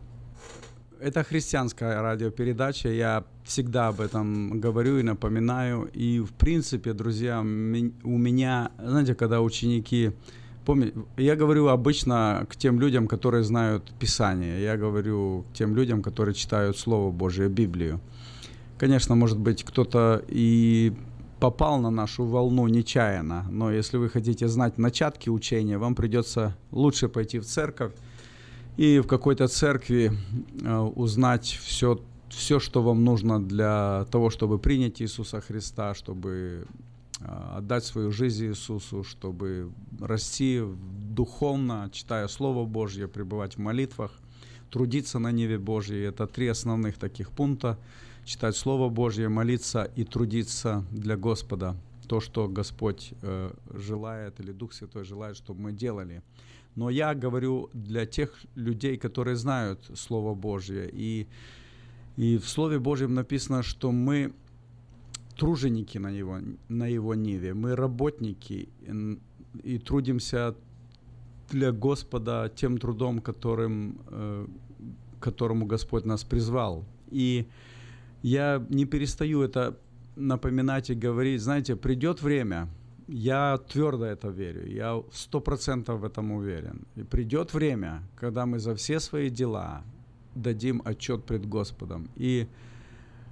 это 1.00 1.24
христианская 1.24 2.02
радиопередача. 2.02 2.89
Я 2.89 3.24
всегда 3.43 3.89
об 3.89 4.02
этом 4.02 4.60
говорю 4.60 4.98
и 4.98 5.04
напоминаю. 5.04 5.88
И, 5.93 6.19
в 6.22 6.34
принципе, 6.34 6.93
друзья, 6.93 7.41
у 7.41 7.43
меня, 8.17 8.72
знаете, 8.80 9.13
когда 9.13 9.41
ученики 9.41 10.12
Помни, 10.65 10.93
я 11.17 11.36
говорю 11.36 11.67
обычно 11.69 12.45
к 12.48 12.56
тем 12.56 12.80
людям, 12.80 13.08
которые 13.08 13.43
знают 13.43 13.91
Писание. 13.98 14.62
Я 14.62 14.78
говорю 14.78 15.45
к 15.52 15.56
тем 15.56 15.76
людям, 15.76 16.04
которые 16.04 16.36
читают 16.36 16.78
Слово 16.78 17.12
Божие, 17.12 17.50
Библию. 17.50 18.00
Конечно, 18.80 19.13
может 19.15 19.38
быть, 19.38 19.65
кто-то 19.65 20.24
и 20.30 20.94
попал 21.42 21.82
на 21.82 21.89
нашу 21.89 22.24
волну 22.24 22.65
нечаянно, 22.70 23.46
но 23.52 23.72
если 23.72 23.98
вы 23.98 24.08
хотите 24.08 24.48
знать 24.48 24.78
начатки 24.78 25.28
учения, 25.30 25.78
вам 25.78 25.96
придется 25.96 26.56
лучше 26.72 27.10
пойти 27.10 27.39
в 27.39 27.46
церковь 27.46 27.92
и 28.78 29.00
в 29.00 29.08
какой-то 29.08 29.50
церкви 29.50 30.13
э, 30.62 30.78
узнать 30.78 31.60
все, 31.62 32.02
все, 32.30 32.62
что 32.62 32.82
вам 32.82 33.04
нужно 33.04 33.44
для 33.44 34.06
того, 34.12 34.30
чтобы 34.30 34.60
принять 34.60 35.02
Иисуса 35.02 35.42
Христа, 35.42 35.94
чтобы 35.94 36.65
э, 37.20 37.58
отдать 37.58 37.84
свою 37.84 38.12
жизнь 38.12 38.46
Иисусу, 38.46 39.04
чтобы 39.04 39.72
расти 40.00 40.62
духовно, 41.10 41.89
читая 41.92 42.30
Слово 42.30 42.65
Божье, 42.65 43.10
пребывать 43.10 43.56
в 43.56 43.60
молитвах, 43.60 44.12
трудиться 44.72 45.20
на 45.20 45.34
Неве 45.34 45.58
Божьей. 45.58 46.04
Это 46.04 46.28
три 46.28 46.48
основных 46.48 46.98
таких 46.98 47.32
пункта– 47.32 47.78
читать 48.30 48.56
Слово 48.56 48.89
Божье, 48.89 49.28
молиться 49.28 49.92
и 49.96 50.04
трудиться 50.04 50.86
для 50.92 51.18
Господа. 51.18 51.76
То, 52.08 52.20
что 52.20 52.48
Господь 52.48 53.13
э, 53.24 53.52
желает 53.74 54.39
или 54.39 54.52
Дух 54.52 54.74
Святой 54.74 55.04
желает, 55.04 55.36
чтобы 55.36 55.62
мы 55.62 55.72
делали. 55.72 56.22
Но 56.76 56.92
я 56.92 57.15
говорю 57.15 57.72
для 57.74 58.06
тех 58.06 58.32
людей, 58.54 58.98
которые 58.98 59.36
знают 59.36 59.80
Слово 59.96 60.36
Божье. 60.36 60.88
И, 60.94 61.26
и 62.18 62.38
в 62.38 62.48
Слове 62.48 62.78
Божьем 62.78 63.15
написано, 63.15 63.63
что 63.63 63.92
мы 63.92 64.32
труженики 65.36 65.98
на 65.98 66.12
его, 66.12 66.38
на 66.68 66.86
его 66.86 67.15
ниве, 67.15 67.56
мы 67.56 67.76
работники 67.76 68.70
и 69.63 69.80
трудимся 69.80 70.56
для 71.50 71.72
Господа 71.72 72.52
тем 72.56 72.78
трудом, 72.78 73.22
которым, 73.22 73.98
э, 74.08 74.48
которому 75.20 75.65
Господь 75.65 76.06
нас 76.06 76.24
призвал. 76.24 76.86
И 77.10 77.48
я 78.21 78.65
не 78.69 78.86
перестаю 78.86 79.41
это 79.41 79.77
напоминать 80.15 80.89
и 80.89 80.95
говорить, 80.95 81.41
знаете, 81.41 81.75
придет 81.75 82.21
время, 82.21 82.67
я 83.08 83.58
твердо 83.58 84.05
это 84.05 84.27
верю, 84.29 84.67
я 84.67 85.01
сто 85.12 85.39
процентов 85.41 86.01
в 86.01 86.05
этом 86.05 86.32
уверен. 86.32 86.86
И 86.95 87.03
придет 87.03 87.53
время, 87.53 88.03
когда 88.15 88.45
мы 88.45 88.60
за 88.60 88.75
все 88.75 88.99
свои 88.99 89.29
дела 89.29 89.84
дадим 90.36 90.82
отчет 90.86 91.23
пред 91.25 91.47
Господом. 91.47 92.10
И 92.15 92.47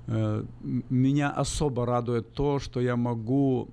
э, 0.07 0.45
меня 0.89 1.29
особо 1.29 1.85
радует 1.85 2.33
то, 2.33 2.59
что 2.59 2.79
я 2.79 2.95
могу 2.95 3.69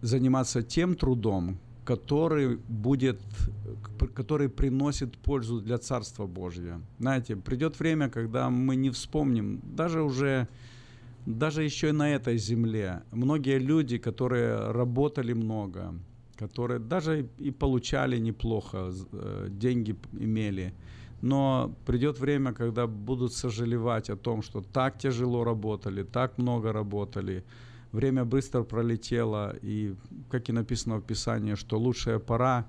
заниматься 0.00 0.62
тем 0.62 0.96
трудом, 0.96 1.58
который 1.84 2.56
будет, 2.68 3.20
который 4.14 4.48
приносит 4.48 5.16
пользу 5.18 5.60
для 5.60 5.78
Царства 5.78 6.26
Божьего. 6.26 6.80
Знаете, 6.98 7.36
придет 7.36 7.78
время, 7.78 8.08
когда 8.08 8.50
мы 8.50 8.76
не 8.76 8.90
вспомним, 8.90 9.60
даже 9.76 10.02
уже, 10.02 10.48
даже 11.26 11.62
еще 11.62 11.90
и 11.90 11.92
на 11.92 12.14
этой 12.14 12.38
земле, 12.38 13.02
многие 13.12 13.58
люди, 13.58 13.98
которые 13.98 14.70
работали 14.72 15.34
много, 15.34 15.94
которые 16.36 16.80
даже 16.80 17.28
и 17.38 17.50
получали 17.50 18.18
неплохо, 18.18 18.90
э, 19.12 19.48
деньги 19.50 19.94
имели, 20.12 20.72
но 21.22 21.74
придет 21.86 22.18
время, 22.18 22.52
когда 22.52 22.86
будут 22.86 23.32
сожалевать 23.32 24.10
о 24.10 24.16
том, 24.16 24.42
что 24.42 24.60
так 24.60 24.98
тяжело 24.98 25.44
работали, 25.44 26.02
так 26.02 26.38
много 26.38 26.72
работали, 26.72 27.44
время 27.94 28.24
быстро 28.24 28.64
пролетело, 28.64 29.54
и, 29.62 29.94
как 30.30 30.48
и 30.48 30.52
написано 30.52 30.96
в 30.96 31.02
Писании, 31.02 31.54
что 31.54 31.78
лучшая 31.78 32.18
пора 32.18 32.66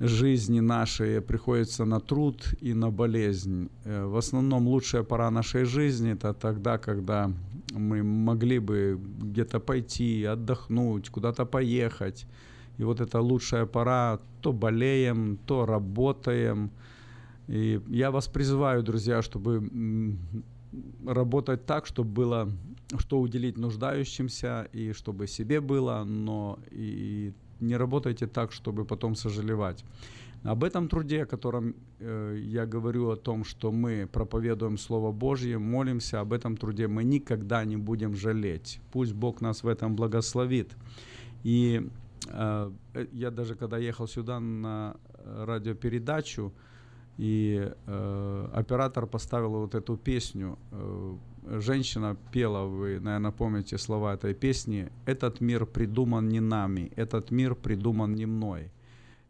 жизни 0.00 0.60
нашей 0.60 1.20
приходится 1.20 1.84
на 1.84 2.00
труд 2.00 2.54
и 2.62 2.72
на 2.74 2.90
болезнь. 2.90 3.68
Э, 3.84 4.06
в 4.06 4.16
основном 4.16 4.66
лучшая 4.66 5.02
пора 5.02 5.30
нашей 5.30 5.64
жизни 5.64 6.12
это 6.12 6.32
тогда, 6.32 6.78
когда 6.78 7.30
мы 7.72 8.02
могли 8.02 8.58
бы 8.58 8.98
где-то 9.20 9.60
пойти, 9.60 10.24
отдохнуть, 10.24 11.10
куда-то 11.10 11.44
поехать. 11.44 12.26
И 12.78 12.84
вот 12.84 13.00
эта 13.00 13.20
лучшая 13.20 13.66
пора, 13.66 14.20
то 14.40 14.52
болеем, 14.52 15.38
то 15.46 15.66
работаем. 15.66 16.70
И 17.46 17.80
я 17.88 18.10
вас 18.10 18.26
призываю, 18.26 18.82
друзья, 18.82 19.20
чтобы 19.20 19.68
работать 21.06 21.66
так, 21.66 21.86
чтобы 21.86 22.10
было, 22.10 22.48
что 22.98 23.20
уделить 23.20 23.56
нуждающимся 23.56 24.68
и 24.72 24.92
чтобы 24.92 25.26
себе 25.26 25.60
было, 25.60 26.04
но 26.04 26.58
и 26.70 27.32
не 27.60 27.76
работайте 27.76 28.26
так, 28.26 28.52
чтобы 28.52 28.84
потом 28.84 29.14
сожалевать. 29.14 29.84
Об 30.42 30.64
этом 30.64 30.88
труде, 30.88 31.24
о 31.24 31.26
котором 31.26 31.74
э, 31.98 32.38
я 32.42 32.64
говорю, 32.64 33.10
о 33.10 33.16
том, 33.16 33.44
что 33.44 33.70
мы 33.70 34.08
проповедуем 34.10 34.78
Слово 34.78 35.12
Божье, 35.12 35.58
молимся, 35.58 36.20
об 36.20 36.32
этом 36.32 36.56
труде 36.56 36.88
мы 36.88 37.04
никогда 37.04 37.64
не 37.64 37.76
будем 37.76 38.16
жалеть. 38.16 38.80
Пусть 38.90 39.12
Бог 39.12 39.42
нас 39.42 39.62
в 39.62 39.68
этом 39.68 39.96
благословит. 39.96 40.74
И 41.44 41.86
э, 42.28 42.70
я 43.12 43.30
даже 43.30 43.54
когда 43.54 43.76
ехал 43.76 44.08
сюда 44.08 44.40
на 44.40 44.96
радиопередачу, 45.24 46.52
и 47.20 47.70
э, 47.86 48.48
оператор 48.54 49.06
поставил 49.06 49.50
вот 49.50 49.74
эту 49.74 49.98
песню. 49.98 50.58
Э, 50.72 51.16
женщина 51.60 52.16
пела, 52.32 52.64
вы, 52.64 52.98
наверное, 52.98 53.30
помните 53.30 53.76
слова 53.76 54.14
этой 54.14 54.32
песни. 54.32 54.88
«Этот 55.04 55.42
мир 55.42 55.66
придуман 55.66 56.28
не 56.28 56.40
нами, 56.40 56.90
этот 56.96 57.30
мир 57.30 57.54
придуман 57.54 58.14
не 58.14 58.24
мной». 58.26 58.70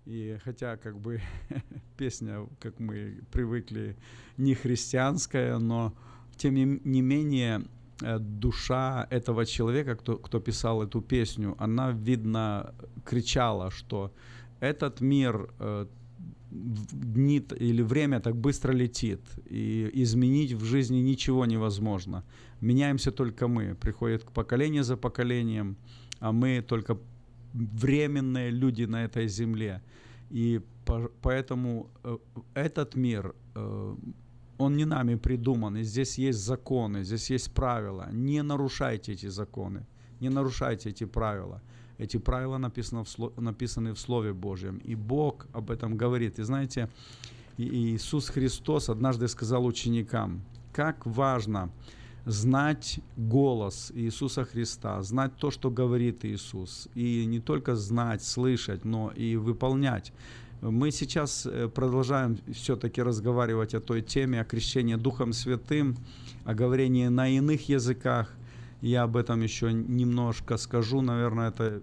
И 0.07 0.39
хотя 0.45 0.77
как 0.77 1.01
бы 1.01 1.21
песня, 1.97 2.47
как 2.61 2.79
мы 2.79 3.25
привыкли, 3.33 3.97
не 4.37 4.55
христианская, 4.55 5.59
но 5.59 5.93
тем 6.37 6.55
не 6.85 7.03
менее 7.03 7.63
э, 8.03 8.19
душа 8.21 9.09
этого 9.11 9.45
человека, 9.45 9.97
кто, 9.97 10.17
кто 10.17 10.39
писал 10.39 10.85
эту 10.85 11.01
песню, 11.01 11.57
она, 11.59 11.91
видно, 11.91 12.73
кричала, 13.05 13.73
что 13.73 14.13
этот 14.61 15.01
мир 15.01 15.51
э, 15.59 15.87
дни 16.51 17.43
или 17.61 17.83
время 17.83 18.21
так 18.21 18.35
быстро 18.35 18.73
летит, 18.73 19.21
и 19.51 19.91
изменить 20.03 20.53
в 20.53 20.65
жизни 20.65 20.99
ничего 20.99 21.47
невозможно. 21.47 22.25
Меняемся 22.61 23.11
только 23.13 23.49
мы. 23.49 23.75
Приходит 23.75 24.25
поколение 24.25 24.83
за 24.83 24.97
поколением, 24.97 25.77
а 26.21 26.33
мы 26.33 26.63
только 26.63 26.99
временные 27.53 28.51
люди 28.51 28.87
на 28.87 29.05
этой 29.05 29.29
земле. 29.29 29.83
И 30.31 30.61
по, 30.85 31.11
поэтому 31.23 31.91
э, 32.05 32.19
этот 32.55 32.97
мир, 32.97 33.35
э, 33.55 33.97
он 34.59 34.77
не 34.77 34.85
нами 34.85 35.17
придуман, 35.17 35.77
и 35.77 35.83
здесь 35.83 36.19
есть 36.19 36.39
законы, 36.39 37.05
здесь 37.05 37.31
есть 37.31 37.53
правила. 37.53 38.09
Не 38.13 38.43
нарушайте 38.43 39.13
эти 39.13 39.29
законы, 39.29 39.87
не 40.21 40.31
нарушайте 40.31 40.91
эти 40.91 41.07
правила. 41.07 41.63
Эти 42.01 42.17
правила 42.17 42.57
написаны 42.59 43.05
в, 43.05 43.41
написаны 43.41 43.93
в 43.93 43.99
Слове 43.99 44.33
Божьем. 44.33 44.79
И 44.79 44.95
Бог 44.95 45.47
об 45.53 45.71
этом 45.71 45.99
говорит. 45.99 46.39
И 46.39 46.43
знаете, 46.43 46.89
Иисус 47.59 48.31
Христос 48.31 48.89
однажды 48.89 49.29
сказал 49.29 49.67
ученикам, 49.67 50.41
как 50.73 51.05
важно 51.05 51.71
знать 52.25 53.01
голос 53.19 53.93
Иисуса 53.95 54.45
Христа, 54.45 55.03
знать 55.03 55.37
то, 55.37 55.51
что 55.51 55.71
говорит 55.71 56.25
Иисус. 56.25 56.89
И 56.95 57.27
не 57.27 57.39
только 57.39 57.77
знать, 57.77 58.23
слышать, 58.23 58.85
но 58.87 59.13
и 59.15 59.37
выполнять. 59.37 60.13
Мы 60.63 60.93
сейчас 60.93 61.47
э, 61.47 61.69
продолжаем 61.69 62.39
все-таки 62.53 63.03
разговаривать 63.03 63.75
о 63.75 63.81
той 63.81 64.01
теме, 64.01 64.41
о 64.41 64.45
крещении 64.45 64.95
Духом 64.95 65.35
Святым, 65.35 65.97
о 66.45 66.55
говорении 66.55 67.09
на 67.09 67.29
иных 67.29 67.69
языках. 67.69 68.35
Я 68.81 69.03
об 69.03 69.17
этом 69.17 69.43
еще 69.43 69.73
немножко 69.73 70.57
скажу. 70.57 71.01
Наверное, 71.03 71.51
это 71.51 71.83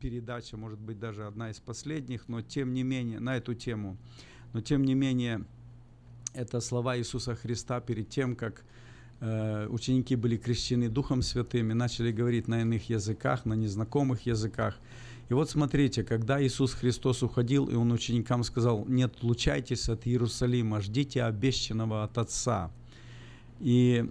передача, 0.00 0.56
может 0.56 0.80
быть, 0.80 0.98
даже 0.98 1.26
одна 1.26 1.50
из 1.50 1.60
последних, 1.60 2.28
но 2.28 2.42
тем 2.42 2.74
не 2.74 2.82
менее, 2.82 3.20
на 3.20 3.36
эту 3.36 3.54
тему. 3.54 3.96
Но 4.52 4.60
тем 4.60 4.84
не 4.84 4.94
менее, 4.94 5.44
это 6.34 6.60
слова 6.60 6.98
Иисуса 6.98 7.34
Христа 7.34 7.80
перед 7.80 8.08
тем, 8.10 8.36
как 8.36 8.64
э, 9.20 9.66
ученики 9.68 10.16
были 10.16 10.36
крещены 10.36 10.88
Духом 10.88 11.22
Святым 11.22 11.70
и 11.70 11.74
начали 11.74 12.12
говорить 12.12 12.48
на 12.48 12.62
иных 12.62 12.90
языках, 12.90 13.46
на 13.46 13.54
незнакомых 13.54 14.26
языках. 14.26 14.78
И 15.28 15.34
вот 15.34 15.48
смотрите, 15.48 16.02
когда 16.02 16.44
Иисус 16.44 16.74
Христос 16.74 17.22
уходил, 17.22 17.66
и 17.66 17.74
Он 17.74 17.92
ученикам 17.92 18.44
сказал, 18.44 18.84
не 18.86 19.04
отлучайтесь 19.04 19.88
от 19.88 20.06
Иерусалима, 20.06 20.80
ждите 20.80 21.22
обещанного 21.22 22.04
от 22.04 22.18
Отца. 22.18 22.70
И 23.60 24.10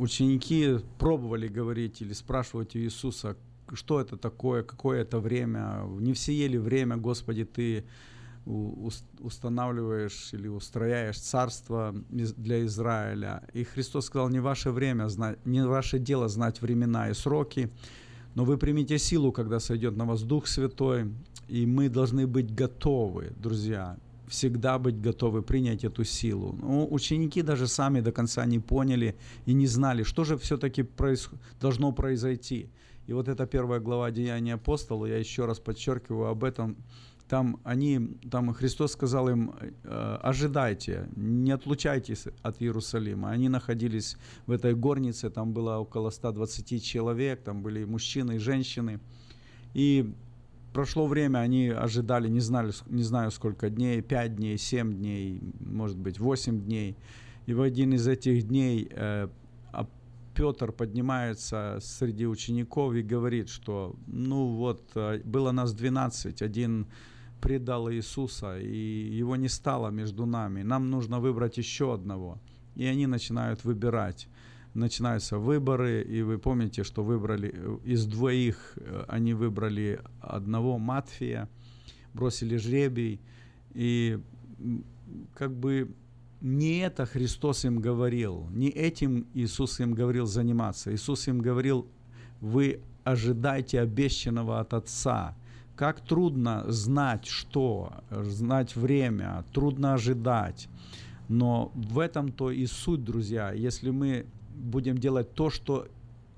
ученики 0.00 0.78
пробовали 0.98 1.46
говорить 1.48 2.00
или 2.02 2.12
спрашивать 2.12 2.74
у 2.74 2.78
Иисуса, 2.78 3.36
что 3.72 4.00
это 4.00 4.16
такое, 4.16 4.62
какое 4.62 5.02
это 5.02 5.20
время, 5.20 5.84
не 6.00 6.12
все 6.12 6.32
ели 6.32 6.56
время, 6.56 6.96
Господи, 6.96 7.44
Ты 7.44 7.84
устанавливаешь 9.20 10.32
или 10.32 10.48
устрояешь 10.48 11.18
царство 11.18 11.94
для 12.08 12.64
Израиля. 12.64 13.42
И 13.52 13.64
Христос 13.64 14.06
сказал, 14.06 14.30
не 14.30 14.40
ваше 14.40 14.70
время, 14.70 15.08
знать, 15.08 15.38
не 15.44 15.64
ваше 15.64 15.98
дело 15.98 16.28
знать 16.28 16.62
времена 16.62 17.10
и 17.10 17.14
сроки, 17.14 17.70
но 18.34 18.44
вы 18.44 18.56
примите 18.56 18.98
силу, 18.98 19.30
когда 19.30 19.60
сойдет 19.60 19.96
на 19.96 20.06
вас 20.06 20.22
Дух 20.22 20.46
Святой, 20.46 21.12
и 21.48 21.66
мы 21.66 21.90
должны 21.90 22.26
быть 22.26 22.54
готовы, 22.54 23.32
друзья, 23.38 23.98
всегда 24.30 24.78
быть 24.78 25.00
готовы 25.00 25.42
принять 25.42 25.84
эту 25.84 26.04
силу. 26.04 26.56
Но 26.60 26.68
ну, 26.68 26.88
ученики 26.90 27.42
даже 27.42 27.66
сами 27.66 28.00
до 28.00 28.12
конца 28.12 28.46
не 28.46 28.60
поняли 28.60 29.16
и 29.44 29.52
не 29.52 29.66
знали, 29.66 30.04
что 30.04 30.24
же 30.24 30.38
все-таки 30.38 30.82
проис... 30.82 31.28
должно 31.60 31.92
произойти. 31.92 32.70
И 33.08 33.12
вот 33.12 33.28
эта 33.28 33.46
первая 33.46 33.80
глава 33.80 34.10
Деяния 34.10 34.54
апостола, 34.54 35.06
я 35.06 35.18
еще 35.18 35.46
раз 35.46 35.58
подчеркиваю 35.58 36.28
об 36.28 36.44
этом, 36.44 36.76
там 37.28 37.60
они, 37.64 38.18
там 38.30 38.52
Христос 38.52 38.92
сказал 38.92 39.28
им, 39.28 39.52
«Э, 39.84 40.18
ожидайте, 40.22 41.08
не 41.16 41.52
отлучайтесь 41.52 42.26
от 42.42 42.62
Иерусалима. 42.62 43.30
Они 43.30 43.48
находились 43.48 44.16
в 44.46 44.52
этой 44.52 44.74
горнице, 44.74 45.30
там 45.30 45.52
было 45.52 45.78
около 45.78 46.10
120 46.10 46.84
человек, 46.84 47.42
там 47.42 47.62
были 47.62 47.84
мужчины 47.84 48.36
и 48.36 48.38
женщины. 48.38 49.00
И 49.74 50.12
прошло 50.72 51.06
время, 51.06 51.38
они 51.38 51.68
ожидали, 51.68 52.28
не, 52.28 52.40
знали, 52.40 52.72
не 52.86 53.02
знаю 53.02 53.30
сколько 53.30 53.70
дней, 53.70 54.02
5 54.02 54.36
дней, 54.36 54.58
7 54.58 54.92
дней, 54.94 55.40
может 55.60 55.98
быть 55.98 56.18
8 56.18 56.62
дней. 56.62 56.96
И 57.46 57.54
в 57.54 57.62
один 57.62 57.94
из 57.94 58.06
этих 58.06 58.44
дней 58.44 58.88
э, 58.90 59.28
Петр 60.34 60.72
поднимается 60.72 61.78
среди 61.82 62.26
учеников 62.26 62.94
и 62.94 63.02
говорит, 63.02 63.48
что 63.48 63.96
ну 64.06 64.46
вот, 64.56 64.90
э, 64.94 65.20
было 65.24 65.52
нас 65.52 65.74
12, 65.74 66.42
один 66.42 66.86
предал 67.40 67.90
Иисуса, 67.90 68.58
и 68.58 69.18
его 69.18 69.36
не 69.36 69.48
стало 69.48 69.90
между 69.90 70.26
нами. 70.26 70.62
Нам 70.62 70.90
нужно 70.90 71.20
выбрать 71.20 71.58
еще 71.58 71.94
одного. 71.94 72.38
И 72.76 72.84
они 72.86 73.06
начинают 73.06 73.64
выбирать. 73.64 74.28
Начинаются 74.74 75.38
выборы, 75.38 76.02
и 76.02 76.22
вы 76.22 76.38
помните, 76.38 76.84
что 76.84 77.02
выбрали 77.02 77.54
из 77.84 78.06
двоих, 78.06 78.74
э, 78.76 79.04
они 79.08 79.34
выбрали 79.34 80.00
одного 80.20 80.78
Матфия, 80.78 81.48
бросили 82.14 82.56
жребий, 82.56 83.20
и 83.74 84.20
как 85.34 85.52
бы 85.52 85.92
не 86.40 86.78
это 86.78 87.04
Христос 87.04 87.64
им 87.64 87.80
говорил, 87.80 88.48
не 88.50 88.68
этим 88.68 89.26
Иисус 89.34 89.80
им 89.80 89.92
говорил 89.92 90.26
заниматься. 90.26 90.94
Иисус 90.94 91.28
им 91.28 91.40
говорил, 91.40 91.86
вы 92.40 92.80
ожидайте 93.04 93.80
обещанного 93.80 94.60
от 94.60 94.74
Отца. 94.74 95.36
Как 95.76 96.00
трудно 96.00 96.64
знать 96.68 97.26
что, 97.26 97.92
знать 98.10 98.76
время, 98.76 99.44
трудно 99.52 99.94
ожидать. 99.94 100.68
Но 101.28 101.72
в 101.74 101.98
этом-то 101.98 102.50
и 102.50 102.66
суть, 102.66 103.04
друзья. 103.04 103.52
Если 103.52 103.90
мы 103.90 104.26
будем 104.60 104.98
делать 104.98 105.34
то, 105.34 105.50
что 105.50 105.86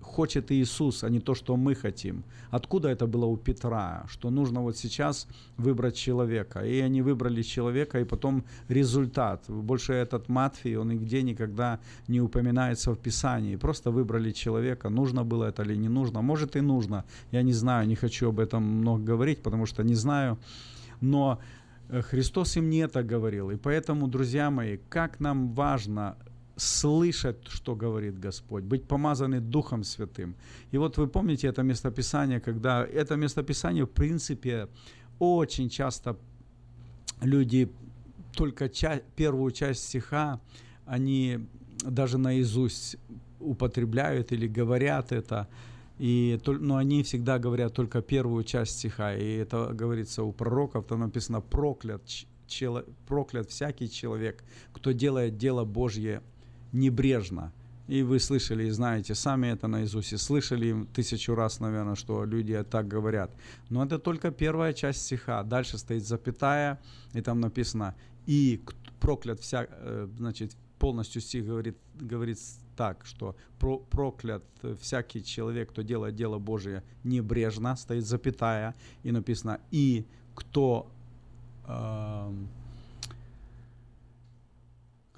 хочет 0.02 0.52
Иисус, 0.52 1.04
а 1.04 1.10
не 1.10 1.20
то, 1.20 1.34
что 1.34 1.56
мы 1.56 1.74
хотим. 1.74 2.24
Откуда 2.50 2.88
это 2.88 3.06
было 3.06 3.26
у 3.26 3.36
Петра? 3.36 4.04
Что 4.08 4.30
нужно 4.30 4.60
вот 4.60 4.76
сейчас 4.76 5.26
выбрать 5.56 5.96
человека. 5.96 6.60
И 6.60 6.80
они 6.80 7.02
выбрали 7.02 7.42
человека, 7.42 7.98
и 7.98 8.04
потом 8.04 8.44
результат. 8.68 9.44
Больше 9.48 9.92
этот 9.92 10.28
Матфей, 10.28 10.76
он 10.76 10.88
нигде 10.88 11.22
никогда 11.22 11.78
не 12.08 12.20
упоминается 12.20 12.90
в 12.90 12.96
Писании. 12.96 13.56
Просто 13.56 13.90
выбрали 13.90 14.32
человека. 14.32 14.90
Нужно 14.90 15.24
было 15.24 15.44
это 15.44 15.62
или 15.62 15.76
не 15.76 15.88
нужно? 15.88 16.22
Может 16.22 16.56
и 16.56 16.60
нужно. 16.60 17.04
Я 17.32 17.42
не 17.42 17.52
знаю, 17.54 17.88
не 17.88 17.96
хочу 17.96 18.28
об 18.28 18.38
этом 18.38 18.62
много 18.62 19.04
говорить, 19.04 19.42
потому 19.42 19.66
что 19.66 19.82
не 19.82 19.94
знаю. 19.94 20.38
Но 21.00 21.38
э, 21.88 22.02
Христос 22.02 22.56
им 22.56 22.70
не 22.70 22.78
это 22.78 23.02
говорил. 23.02 23.50
И 23.50 23.56
поэтому, 23.56 24.08
друзья 24.08 24.50
мои, 24.50 24.78
как 24.88 25.20
нам 25.20 25.54
важно 25.54 26.16
слышать, 26.56 27.46
что 27.48 27.74
говорит 27.74 28.18
Господь, 28.18 28.64
быть 28.64 28.84
помазаны 28.84 29.40
Духом 29.40 29.84
Святым. 29.84 30.34
И 30.70 30.78
вот 30.78 30.96
вы 30.98 31.06
помните 31.06 31.48
это 31.48 31.62
местописание, 31.62 32.40
когда 32.40 32.84
это 32.84 33.16
местописание, 33.16 33.84
в 33.84 33.90
принципе, 33.90 34.68
очень 35.18 35.68
часто 35.68 36.16
люди 37.20 37.70
только 38.34 38.68
ча- 38.68 39.02
первую 39.16 39.52
часть 39.52 39.84
стиха, 39.84 40.40
они 40.86 41.46
даже 41.84 42.18
наизусть 42.18 42.96
употребляют 43.40 44.32
или 44.32 44.46
говорят 44.46 45.12
это, 45.12 45.48
и, 45.98 46.40
но 46.46 46.76
они 46.76 47.02
всегда 47.02 47.38
говорят 47.38 47.74
только 47.74 48.02
первую 48.02 48.44
часть 48.44 48.78
стиха. 48.78 49.14
И 49.14 49.36
это 49.36 49.70
говорится 49.72 50.22
у 50.22 50.32
пророков, 50.32 50.86
там 50.86 51.00
написано 51.00 51.40
«проклят, 51.40 52.02
чело, 52.46 52.84
проклят 53.06 53.50
всякий 53.50 53.90
человек, 53.90 54.42
кто 54.72 54.92
делает 54.92 55.36
дело 55.36 55.64
Божье 55.64 56.22
небрежно. 56.72 57.52
И 57.88 58.02
вы 58.02 58.20
слышали 58.20 58.64
и 58.64 58.70
знаете 58.70 59.14
сами 59.14 59.48
это 59.48 59.66
наизусть, 59.66 60.12
и 60.12 60.16
слышали 60.16 60.86
тысячу 60.94 61.34
раз, 61.34 61.60
наверное, 61.60 61.96
что 61.96 62.24
люди 62.24 62.62
так 62.62 62.86
говорят. 62.88 63.30
Но 63.70 63.84
это 63.84 63.98
только 63.98 64.30
первая 64.30 64.72
часть 64.72 65.02
стиха. 65.02 65.42
Дальше 65.42 65.78
стоит 65.78 66.06
запятая, 66.06 66.80
и 67.12 67.20
там 67.20 67.40
написано 67.40 67.94
«И 68.26 68.62
проклят 69.00 69.40
вся...» 69.40 69.66
э, 69.68 70.08
Значит, 70.16 70.56
полностью 70.78 71.20
стих 71.20 71.44
говорит, 71.44 71.76
говорит 71.94 72.38
так, 72.76 73.04
что 73.04 73.36
про, 73.58 73.78
проклят 73.78 74.44
всякий 74.80 75.22
человек, 75.24 75.70
кто 75.70 75.82
делает 75.82 76.14
дело 76.14 76.38
Божие 76.38 76.82
небрежно, 77.04 77.76
стоит 77.76 78.06
запятая, 78.06 78.74
и 79.02 79.12
написано 79.12 79.60
«И 79.70 80.06
кто...» 80.34 80.90
э, 81.66 82.32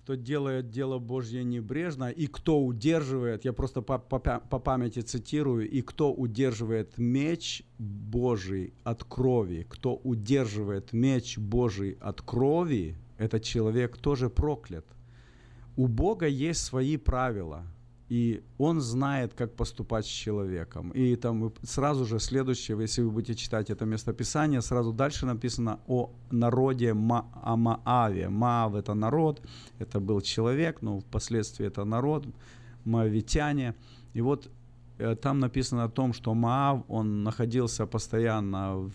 кто 0.05 0.17
делает 0.17 0.69
дело 0.69 0.99
Божье 0.99 1.43
небрежно, 1.45 2.11
и 2.11 2.27
кто 2.27 2.61
удерживает, 2.61 3.47
я 3.47 3.55
просто 3.55 3.81
по, 3.81 3.99
по, 3.99 4.19
по 4.19 4.59
памяти 4.59 5.01
цитирую, 5.01 5.67
и 5.67 5.81
кто 5.81 6.13
удерживает 6.13 6.99
меч 6.99 7.63
Божий 7.79 8.75
от 8.85 9.03
крови, 9.03 9.67
кто 9.67 9.95
удерживает 9.95 10.93
меч 10.93 11.39
Божий 11.39 11.97
от 12.03 12.21
крови, 12.21 12.97
этот 13.17 13.45
человек 13.45 13.97
тоже 13.97 14.29
проклят. 14.29 14.85
У 15.75 15.87
Бога 15.87 16.27
есть 16.27 16.61
свои 16.61 16.99
правила– 16.99 17.65
и 18.15 18.43
он 18.59 18.81
знает, 18.81 19.35
как 19.35 19.57
поступать 19.57 20.07
с 20.07 20.09
человеком. 20.09 20.91
И 20.91 21.17
там 21.17 21.53
сразу 21.63 22.05
же 22.05 22.21
следующее, 22.21 22.81
если 22.81 23.03
вы 23.03 23.11
будете 23.11 23.35
читать 23.35 23.71
это 23.71 23.87
местописание, 23.87 24.63
сразу 24.63 24.93
дальше 24.93 25.27
написано 25.27 25.79
о 25.89 26.11
народе 26.31 26.95
Ма- 26.95 27.27
о 27.43 27.57
Мааве. 27.57 28.29
Маав 28.29 28.75
это 28.77 28.95
народ, 28.95 29.43
это 29.81 29.99
был 29.99 30.21
человек, 30.21 30.83
но 30.83 31.01
впоследствии 31.01 31.67
это 31.67 31.85
народ, 31.85 32.25
маавитяне. 32.85 33.75
И 34.17 34.21
вот 34.21 34.49
э, 34.99 35.17
там 35.17 35.41
написано 35.41 35.85
о 35.85 35.89
том, 35.89 36.13
что 36.13 36.35
Маав, 36.35 36.85
он 36.89 37.25
находился 37.25 37.85
постоянно, 37.87 38.77
в, 38.77 38.93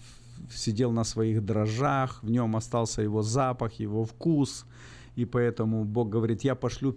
сидел 0.49 0.93
на 0.93 1.03
своих 1.03 1.43
дрожжах, 1.43 2.23
в 2.23 2.31
нем 2.31 2.55
остался 2.55 3.01
его 3.01 3.21
запах, 3.21 3.81
его 3.81 4.05
вкус, 4.05 4.65
и 5.17 5.25
поэтому 5.25 5.83
Бог 5.83 6.07
говорит, 6.07 6.45
я 6.45 6.55
пошлю 6.55 6.95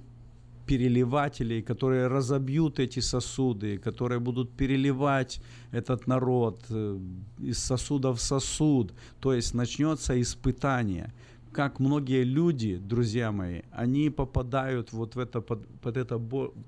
переливателей, 0.67 1.63
которые 1.63 2.07
разобьют 2.09 2.79
эти 2.79 3.01
сосуды, 3.01 3.79
которые 3.79 4.21
будут 4.21 4.53
переливать 4.57 5.41
этот 5.73 6.07
народ 6.07 6.65
э, 6.71 6.99
из 7.39 7.59
сосуда 7.59 8.13
в 8.13 8.21
сосуд. 8.21 8.93
То 9.21 9.33
есть 9.33 9.55
начнется 9.55 10.21
испытание. 10.21 11.13
Как 11.53 11.81
многие 11.81 12.25
люди, 12.25 12.77
друзья 12.77 13.33
мои, 13.33 13.63
они 13.71 14.11
попадают 14.11 14.93
вот 14.93 15.17
в 15.17 15.19
это, 15.19 15.41
под, 15.41 15.67
под 15.81 15.97
это 15.97 16.19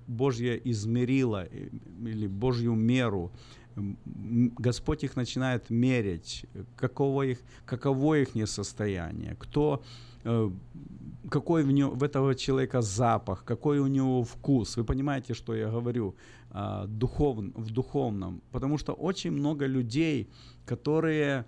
Божье 0.07 0.61
измерило 0.64 1.47
э, 1.51 1.68
или 2.07 2.26
Божью 2.26 2.74
меру. 2.74 3.32
Господь 4.59 5.05
их 5.05 5.16
начинает 5.16 5.70
мерить, 5.70 6.47
каково 6.76 7.22
их, 7.22 7.38
каково 7.66 8.20
их 8.20 8.49
состояние, 8.49 9.34
кто 9.38 9.82
какой 11.30 11.64
в, 11.64 11.72
него, 11.72 11.90
в 11.90 12.02
этого 12.02 12.34
человека 12.34 12.82
запах, 12.82 13.44
какой 13.44 13.78
у 13.78 13.86
него 13.86 14.22
вкус. 14.22 14.76
Вы 14.76 14.84
понимаете, 14.84 15.34
что 15.34 15.54
я 15.54 15.70
говорю 15.70 16.14
а, 16.50 16.86
духов, 16.86 17.38
в 17.38 17.70
духовном? 17.70 18.40
Потому 18.50 18.78
что 18.78 18.92
очень 18.92 19.32
много 19.32 19.66
людей, 19.66 20.28
которые 20.66 21.44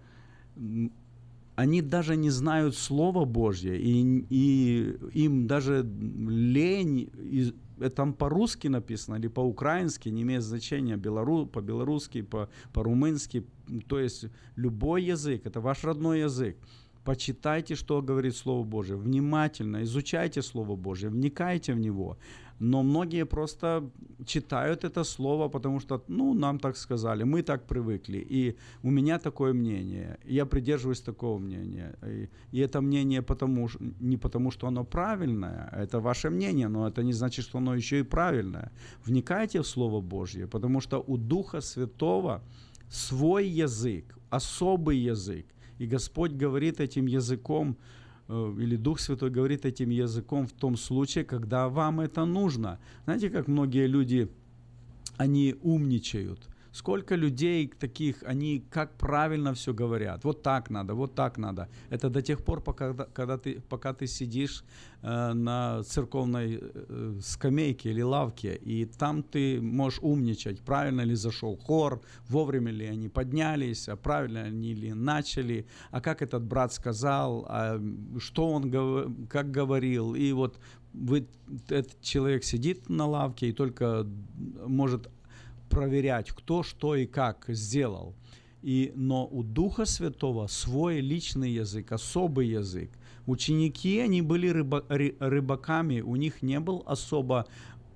они 1.56 1.82
даже 1.82 2.16
не 2.16 2.30
знают 2.30 2.76
Слова 2.76 3.24
Божье, 3.24 3.78
и, 3.78 4.26
и 4.30 4.98
им 5.24 5.46
даже 5.46 5.82
лень, 5.82 7.10
и, 7.16 7.54
это 7.78 7.96
там 7.96 8.12
по-русски 8.14 8.68
написано 8.68 9.16
или 9.16 9.28
по-украински, 9.28 10.08
не 10.08 10.22
имеет 10.22 10.42
значения, 10.42 10.96
белору, 10.96 11.46
по-белорусски, 11.46 12.26
по-румынски, 12.72 13.44
то 13.86 13.98
есть 13.98 14.26
любой 14.56 15.04
язык, 15.04 15.46
это 15.46 15.60
ваш 15.60 15.84
родной 15.84 16.20
язык 16.20 16.56
почитайте, 17.06 17.74
что 17.76 18.02
говорит 18.02 18.36
Слово 18.36 18.64
Божие, 18.64 18.96
внимательно 18.96 19.82
изучайте 19.82 20.42
Слово 20.42 20.76
Божие, 20.76 21.10
вникайте 21.10 21.72
в 21.72 21.78
него. 21.78 22.16
Но 22.60 22.82
многие 22.82 23.24
просто 23.24 23.82
читают 24.24 24.84
это 24.84 25.04
Слово, 25.04 25.48
потому 25.48 25.80
что, 25.80 26.02
ну, 26.08 26.34
нам 26.34 26.58
так 26.58 26.76
сказали, 26.76 27.24
мы 27.24 27.42
так 27.42 27.66
привыкли, 27.66 28.26
и 28.32 28.56
у 28.82 28.90
меня 28.90 29.18
такое 29.18 29.52
мнение, 29.52 30.18
я 30.24 30.46
придерживаюсь 30.46 31.00
такого 31.00 31.38
мнения. 31.38 31.94
И, 32.06 32.28
и 32.52 32.60
это 32.60 32.80
мнение 32.80 33.22
потому, 33.22 33.68
не 34.00 34.16
потому, 34.16 34.50
что 34.50 34.66
оно 34.66 34.84
правильное, 34.84 35.68
это 35.82 36.00
ваше 36.00 36.30
мнение, 36.30 36.68
но 36.68 36.88
это 36.88 37.02
не 37.02 37.12
значит, 37.12 37.44
что 37.44 37.58
оно 37.58 37.76
еще 37.76 37.98
и 37.98 38.04
правильное. 38.04 38.70
Вникайте 39.04 39.60
в 39.60 39.66
Слово 39.66 40.00
Божье, 40.00 40.46
потому 40.46 40.80
что 40.80 41.04
у 41.06 41.16
Духа 41.18 41.60
Святого 41.60 42.40
свой 42.90 43.46
язык, 43.46 44.18
особый 44.30 45.10
язык, 45.10 45.46
и 45.78 45.86
Господь 45.86 46.32
говорит 46.32 46.80
этим 46.80 47.06
языком, 47.06 47.76
э, 48.28 48.54
или 48.58 48.76
Дух 48.76 49.00
Святой 49.00 49.30
говорит 49.30 49.64
этим 49.64 49.90
языком 49.90 50.46
в 50.46 50.52
том 50.52 50.76
случае, 50.76 51.24
когда 51.24 51.68
вам 51.68 52.00
это 52.00 52.24
нужно. 52.24 52.78
Знаете, 53.04 53.30
как 53.30 53.48
многие 53.48 53.86
люди, 53.86 54.28
они 55.18 55.54
умничают– 55.62 56.48
Сколько 56.76 57.16
людей 57.16 57.72
таких, 57.80 58.22
они 58.22 58.62
как 58.70 58.98
правильно 58.98 59.54
все 59.54 59.72
говорят. 59.72 60.24
Вот 60.24 60.42
так 60.42 60.68
надо, 60.70 60.94
вот 60.94 61.14
так 61.14 61.38
надо. 61.38 61.68
Это 61.88 62.10
до 62.10 62.20
тех 62.20 62.44
пор, 62.44 62.60
пока, 62.60 62.92
когда 62.92 63.38
ты, 63.38 63.62
пока 63.68 63.94
ты 63.94 64.06
сидишь 64.06 64.62
э, 65.00 65.32
на 65.32 65.82
церковной 65.84 66.60
э, 66.60 67.20
скамейке 67.22 67.90
или 67.90 68.02
лавке, 68.02 68.56
и 68.56 68.84
там 68.84 69.22
ты 69.22 69.58
можешь 69.58 70.00
умничать, 70.02 70.60
правильно 70.60 71.00
ли 71.00 71.14
зашел 71.14 71.56
хор, 71.56 72.02
вовремя 72.28 72.72
ли 72.72 72.84
они 72.84 73.08
поднялись, 73.08 73.88
а 73.88 73.96
правильно 73.96 74.42
они 74.42 74.74
ли 74.74 74.92
начали, 74.92 75.64
а 75.90 76.02
как 76.02 76.20
этот 76.20 76.44
брат 76.44 76.74
сказал, 76.74 77.46
а 77.48 77.80
что 78.18 78.50
он 78.52 79.26
как 79.30 79.50
говорил. 79.50 80.14
И 80.14 80.30
вот 80.32 80.58
вы, 80.92 81.26
этот 81.70 82.02
человек 82.02 82.44
сидит 82.44 82.90
на 82.90 83.06
лавке 83.06 83.48
и 83.48 83.52
только 83.52 84.06
может 84.66 85.08
проверять, 85.68 86.30
кто 86.30 86.62
что 86.62 86.94
и 86.94 87.06
как 87.06 87.44
сделал. 87.48 88.14
И, 88.62 88.92
но 88.96 89.26
у 89.26 89.42
Духа 89.42 89.84
Святого 89.84 90.48
свой 90.48 91.00
личный 91.00 91.50
язык, 91.50 91.92
особый 91.92 92.48
язык. 92.48 92.90
Ученики, 93.26 94.00
они 94.00 94.22
были 94.22 94.48
рыба, 94.48 94.84
рыбаками, 94.88 96.00
у 96.00 96.16
них 96.16 96.42
не 96.42 96.60
был 96.60 96.82
особо 96.86 97.46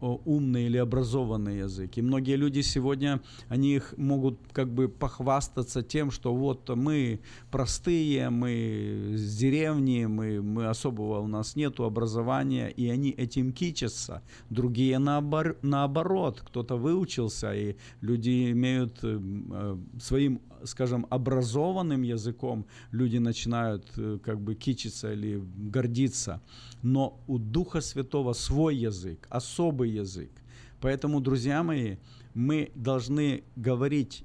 умный 0.01 0.67
или 0.67 0.77
образованный 0.77 1.59
язык. 1.59 1.99
И 1.99 2.03
многие 2.03 2.37
люди 2.37 2.61
сегодня, 2.61 3.21
они 3.49 3.77
их 3.77 3.95
могут 3.97 4.39
как 4.53 4.73
бы 4.73 4.89
похвастаться 4.89 5.83
тем, 5.83 6.11
что 6.11 6.35
вот 6.35 6.69
мы 6.71 7.21
простые, 7.51 8.31
мы 8.31 9.15
с 9.17 9.37
деревни, 9.37 10.07
мы, 10.07 10.43
мы 10.43 10.67
особого 10.67 11.21
у 11.21 11.27
нас 11.27 11.57
нету 11.57 11.85
образования, 11.85 12.69
и 12.69 12.89
они 12.89 13.11
этим 13.11 13.53
кичатся. 13.53 14.23
Другие 14.51 14.99
наобор, 14.99 15.57
наоборот, 15.63 16.43
кто-то 16.45 16.77
выучился, 16.77 17.55
и 17.55 17.77
люди 18.01 18.51
имеют 18.53 18.99
э, 19.03 19.77
своим 20.01 20.41
скажем, 20.65 21.07
образованным 21.11 22.03
языком 22.03 22.67
люди 22.91 23.19
начинают 23.19 23.87
э, 23.97 24.19
как 24.23 24.41
бы 24.41 24.55
кичиться 24.55 25.13
или 25.13 25.43
гордиться. 25.57 26.41
Но 26.83 27.21
у 27.27 27.39
Духа 27.39 27.81
Святого 27.81 28.33
свой 28.33 28.77
язык, 28.77 29.27
особый 29.31 29.90
язык. 29.91 30.31
Поэтому, 30.81 31.21
друзья 31.21 31.63
мои, 31.63 31.97
мы 32.35 32.71
должны 32.75 33.43
говорить 33.57 34.25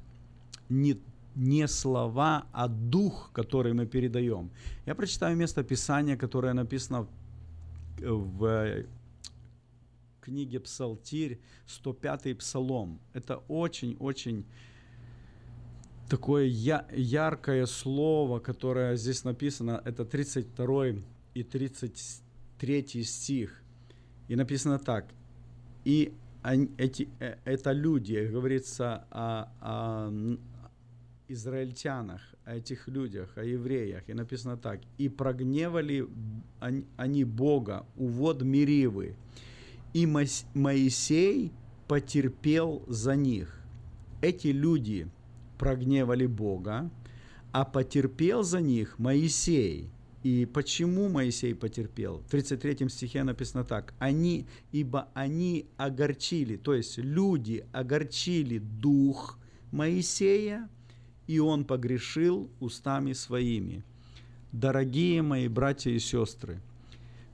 не 0.69 0.97
не 1.35 1.67
слова, 1.67 2.47
а 2.53 2.67
дух, 2.67 3.31
который 3.33 3.73
мы 3.73 3.85
передаем. 3.85 4.51
Я 4.85 4.95
прочитаю 4.95 5.35
место 5.35 5.63
Писания, 5.63 6.15
которое 6.15 6.53
написано 6.53 7.07
в 7.99 8.85
книге 10.21 10.59
Псалтирь, 10.59 11.39
105-й 11.67 12.35
Псалом. 12.35 12.99
Это 13.13 13.37
очень-очень 13.47 14.45
такое 16.09 16.45
я, 16.45 16.87
яркое 16.91 17.65
слово, 17.65 18.39
которое 18.39 18.95
здесь 18.95 19.23
написано, 19.23 19.81
это 19.85 20.05
32 20.05 21.03
и 21.33 21.43
33 21.43 23.03
стих. 23.03 23.61
И 24.27 24.35
написано 24.35 24.79
так. 24.79 25.05
И 25.85 26.13
они, 26.41 26.69
эти, 26.77 27.07
э, 27.19 27.37
это 27.45 27.71
люди, 27.71 28.27
говорится 28.31 29.05
о, 29.11 29.49
о 29.61 30.37
израильтянах, 31.27 32.21
о 32.43 32.55
этих 32.55 32.87
людях, 32.87 33.37
о 33.37 33.43
евреях. 33.43 34.03
И 34.09 34.13
написано 34.13 34.57
так. 34.57 34.81
И 34.97 35.09
прогневали 35.09 36.07
они 36.97 37.23
Бога 37.23 37.85
у 37.95 38.07
вод 38.07 38.41
Миривы. 38.41 39.15
И 39.93 40.05
Моисей 40.05 41.51
потерпел 41.87 42.83
за 42.87 43.15
них. 43.15 43.61
Эти 44.21 44.47
люди– 44.47 45.07
прогневали 45.57 46.25
Бога, 46.25 46.89
а 47.51 47.65
потерпел 47.65 48.43
за 48.43 48.61
них 48.61 48.99
Моисей. 48.99 49.89
И 50.25 50.47
почему 50.47 51.07
Моисей 51.07 51.53
потерпел? 51.53 52.23
В 52.25 52.31
33 52.31 52.89
стихе 52.89 53.23
написано 53.23 53.63
так. 53.63 53.93
Они, 53.99 54.47
ибо 54.71 55.07
они 55.13 55.67
огорчили, 55.77 56.57
то 56.57 56.73
есть 56.73 56.97
люди 56.97 57.63
огорчили 57.71 58.57
дух 58.57 59.37
Моисея, 59.71 60.67
и 61.27 61.37
он 61.37 61.63
погрешил 61.63 62.49
устами 62.59 63.13
своими. 63.13 63.83
Дорогие 64.51 65.21
мои 65.21 65.47
братья 65.47 65.91
и 65.91 65.99
сестры, 65.99 66.59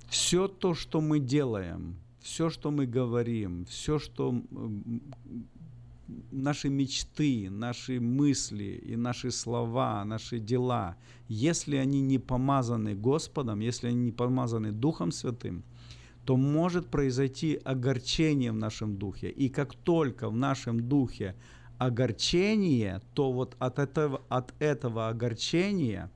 все 0.09 0.49
то, 0.49 0.73
что 0.73 0.99
мы 0.99 1.19
делаем, 1.19 1.95
все, 2.19 2.49
что 2.49 2.71
мы 2.71 2.87
говорим, 2.87 3.65
все, 3.67 3.99
что 3.99 4.43
наши 6.31 6.69
мечты, 6.69 7.49
наши 7.49 7.99
мысли 7.99 8.81
и 8.85 8.95
наши 8.95 9.31
слова, 9.31 10.03
наши 10.05 10.39
дела, 10.39 10.97
если 11.27 11.77
они 11.77 12.01
не 12.01 12.19
помазаны 12.19 12.95
Господом, 12.95 13.59
если 13.59 13.87
они 13.87 13.97
не 13.97 14.11
помазаны 14.11 14.71
Духом 14.71 15.11
Святым, 15.11 15.63
то 16.25 16.37
может 16.37 16.87
произойти 16.87 17.59
огорчение 17.63 18.51
в 18.51 18.55
нашем 18.55 18.97
духе. 18.97 19.29
И 19.29 19.49
как 19.49 19.73
только 19.73 20.29
в 20.29 20.35
нашем 20.35 20.87
духе 20.87 21.35
огорчение, 21.77 23.01
то 23.13 23.31
вот 23.31 23.55
от 23.59 23.79
этого, 23.79 24.21
от 24.29 24.53
этого 24.59 25.09
огорчения 25.09 26.11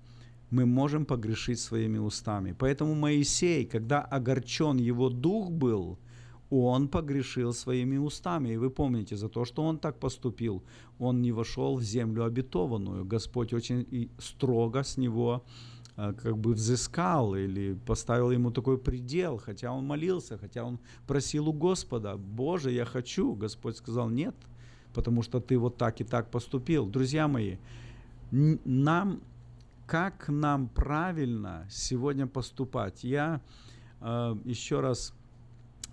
мы 0.51 0.65
можем 0.65 1.05
погрешить 1.05 1.59
своими 1.59 1.97
устами. 1.97 2.55
Поэтому 2.57 2.93
Моисей, 2.93 3.65
когда 3.65 4.01
огорчен 4.01 4.77
его 4.77 5.09
дух 5.09 5.51
был– 5.51 5.97
он 6.49 6.87
погрешил 6.87 7.53
своими 7.53 7.97
устами. 7.97 8.49
И 8.49 8.57
вы 8.57 8.69
помните, 8.69 9.15
за 9.15 9.29
то, 9.29 9.45
что 9.45 9.63
он 9.63 9.77
так 9.77 9.99
поступил, 9.99 10.63
он 10.99 11.21
не 11.21 11.31
вошел 11.31 11.77
в 11.77 11.83
землю 11.83 12.23
обетованную. 12.23 13.05
Господь 13.05 13.53
очень 13.53 14.09
строго 14.19 14.83
с 14.83 14.97
него 14.97 15.43
а, 15.97 16.13
как 16.13 16.37
бы 16.37 16.53
взыскал 16.53 17.35
или 17.35 17.73
поставил 17.85 18.31
ему 18.31 18.51
такой 18.51 18.77
предел, 18.77 19.37
хотя 19.37 19.71
он 19.71 19.85
молился, 19.85 20.37
хотя 20.37 20.63
он 20.63 20.79
просил 21.07 21.49
у 21.49 21.53
Господа, 21.53 22.17
Боже, 22.17 22.71
я 22.71 22.85
хочу. 22.85 23.33
Господь 23.33 23.77
сказал, 23.77 24.09
нет, 24.09 24.35
потому 24.93 25.23
что 25.23 25.39
ты 25.39 25.57
вот 25.57 25.77
так 25.77 26.01
и 26.01 26.03
так 26.03 26.29
поступил. 26.31 26.85
Друзья 26.85 27.27
мои, 27.27 27.57
нам, 28.31 29.21
как 29.87 30.27
нам 30.27 30.67
правильно 30.67 31.65
сегодня 31.69 32.27
поступать? 32.27 33.03
Я 33.03 33.41
э, 34.01 34.35
еще 34.45 34.81
раз 34.81 35.13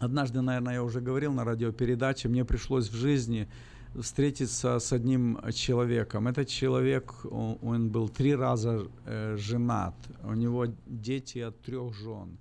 Однажды, 0.02 0.40
наверное, 0.40 0.74
я 0.74 0.82
уже 0.82 1.00
говорил 1.00 1.32
на 1.32 1.44
радиопередаче, 1.44 2.28
мне 2.28 2.44
пришлось 2.44 2.88
в 2.88 2.94
жизни 2.94 3.48
встретиться 3.94 4.80
с 4.80 4.92
одним 4.92 5.38
человеком. 5.52 6.26
Этот 6.26 6.48
человек, 6.48 7.24
он, 7.30 7.88
был 7.88 8.08
три 8.08 8.34
раза 8.34 8.88
э, 9.06 9.36
женат, 9.36 9.94
у 10.24 10.34
него 10.34 10.66
дети 10.86 11.38
от 11.38 11.62
трех 11.62 11.94
жен. 11.94 12.36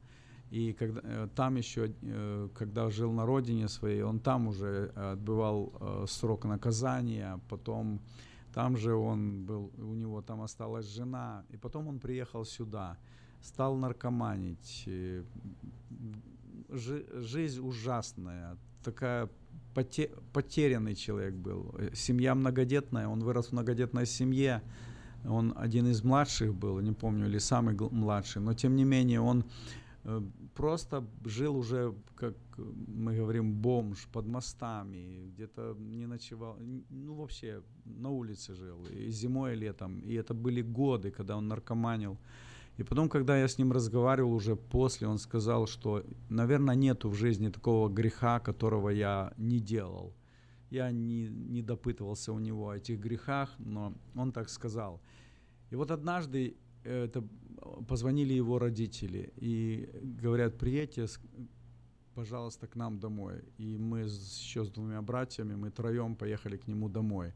И 0.50 0.74
когда, 0.74 1.02
э, 1.04 1.28
там 1.36 1.56
еще, 1.58 1.94
э, 2.02 2.50
когда 2.56 2.90
жил 2.90 3.12
на 3.12 3.28
родине 3.28 3.68
своей, 3.68 4.02
он 4.02 4.20
там 4.20 4.48
уже 4.48 4.92
отбывал 4.96 6.08
срок 6.08 6.46
наказания, 6.46 7.40
потом 7.48 8.00
там 8.56 8.76
же 8.76 8.96
он 8.96 9.46
был, 9.46 9.72
у 9.78 9.94
него 9.94 10.24
там 10.24 10.42
осталась 10.42 10.88
жена, 10.88 11.44
и 11.54 11.58
потом 11.58 11.88
он 11.88 12.00
приехал 12.00 12.44
сюда, 12.44 12.98
стал 13.40 13.76
наркоманить, 13.76 14.90
жизнь 16.72 17.60
ужасная, 17.62 18.58
такая 18.84 19.30
поте, 19.74 20.10
потерянный 20.34 20.96
человек 20.96 21.34
был. 21.34 21.76
Семья 21.94 22.36
многодетная, 22.36 23.08
он 23.08 23.20
вырос 23.20 23.48
в 23.48 23.52
многодетной 23.52 24.06
семье, 24.06 24.62
он 25.26 25.54
один 25.58 25.88
из 25.88 26.04
младших 26.04 26.54
был, 26.54 26.80
не 26.82 26.94
помню, 26.94 27.28
или 27.28 27.40
самый 27.40 27.76
младший, 27.92 28.42
но 28.42 28.54
тем 28.54 28.76
не 28.76 28.86
менее 28.86 29.22
он 29.22 29.44
э, 30.04 30.22
просто 30.56 31.06
жил 31.26 31.56
уже, 31.58 31.94
как 32.16 32.36
мы 32.58 33.16
говорим, 33.16 33.54
бомж 33.54 34.08
под 34.12 34.26
мостами, 34.26 35.32
где-то 35.34 35.76
не 35.80 36.08
ночевал, 36.08 36.58
ну 36.90 37.14
вообще 37.14 37.62
на 37.86 38.10
улице 38.10 38.56
жил, 38.56 38.86
и 38.86 39.12
зимой, 39.12 39.54
и 39.54 39.56
летом. 39.56 40.00
И 40.00 40.14
это 40.14 40.34
были 40.34 40.62
годы, 40.62 41.12
когда 41.12 41.38
он 41.38 41.48
наркоманил. 41.48 42.18
И 42.78 42.84
потом, 42.84 43.10
когда 43.10 43.38
я 43.38 43.48
с 43.48 43.58
ним 43.58 43.72
разговаривал 43.72 44.34
уже 44.34 44.56
после, 44.56 45.08
он 45.08 45.18
сказал, 45.18 45.68
что, 45.68 46.04
наверное, 46.30 46.76
нету 46.76 47.10
в 47.10 47.16
жизни 47.16 47.50
такого 47.50 47.90
греха, 47.90 48.40
которого 48.40 48.90
я 48.90 49.34
не 49.38 49.60
делал. 49.60 50.14
Я 50.70 50.92
не, 50.92 51.28
не 51.28 51.62
допытывался 51.62 52.32
у 52.32 52.40
него 52.40 52.70
о 52.70 52.78
этих 52.78 53.00
грехах, 53.00 53.50
но 53.60 53.94
он 54.16 54.32
так 54.32 54.50
сказал. 54.50 55.02
И 55.70 55.76
вот 55.76 55.92
однажды 55.92 56.56
это, 56.84 57.24
позвонили 57.88 58.34
его 58.34 58.58
родители 58.58 59.34
и 59.36 59.90
говорят, 60.02 60.58
приедьте, 60.58 61.06
пожалуйста, 62.16 62.68
к 62.68 62.76
нам 62.76 63.00
домой. 63.00 63.44
И 63.58 63.78
мы 63.78 64.02
еще 64.02 64.64
с 64.64 64.70
двумя 64.70 65.02
братьями, 65.02 65.56
мы 65.56 65.72
троем 65.72 66.16
поехали 66.16 66.58
к 66.58 66.68
нему 66.68 66.90
домой. 66.90 67.34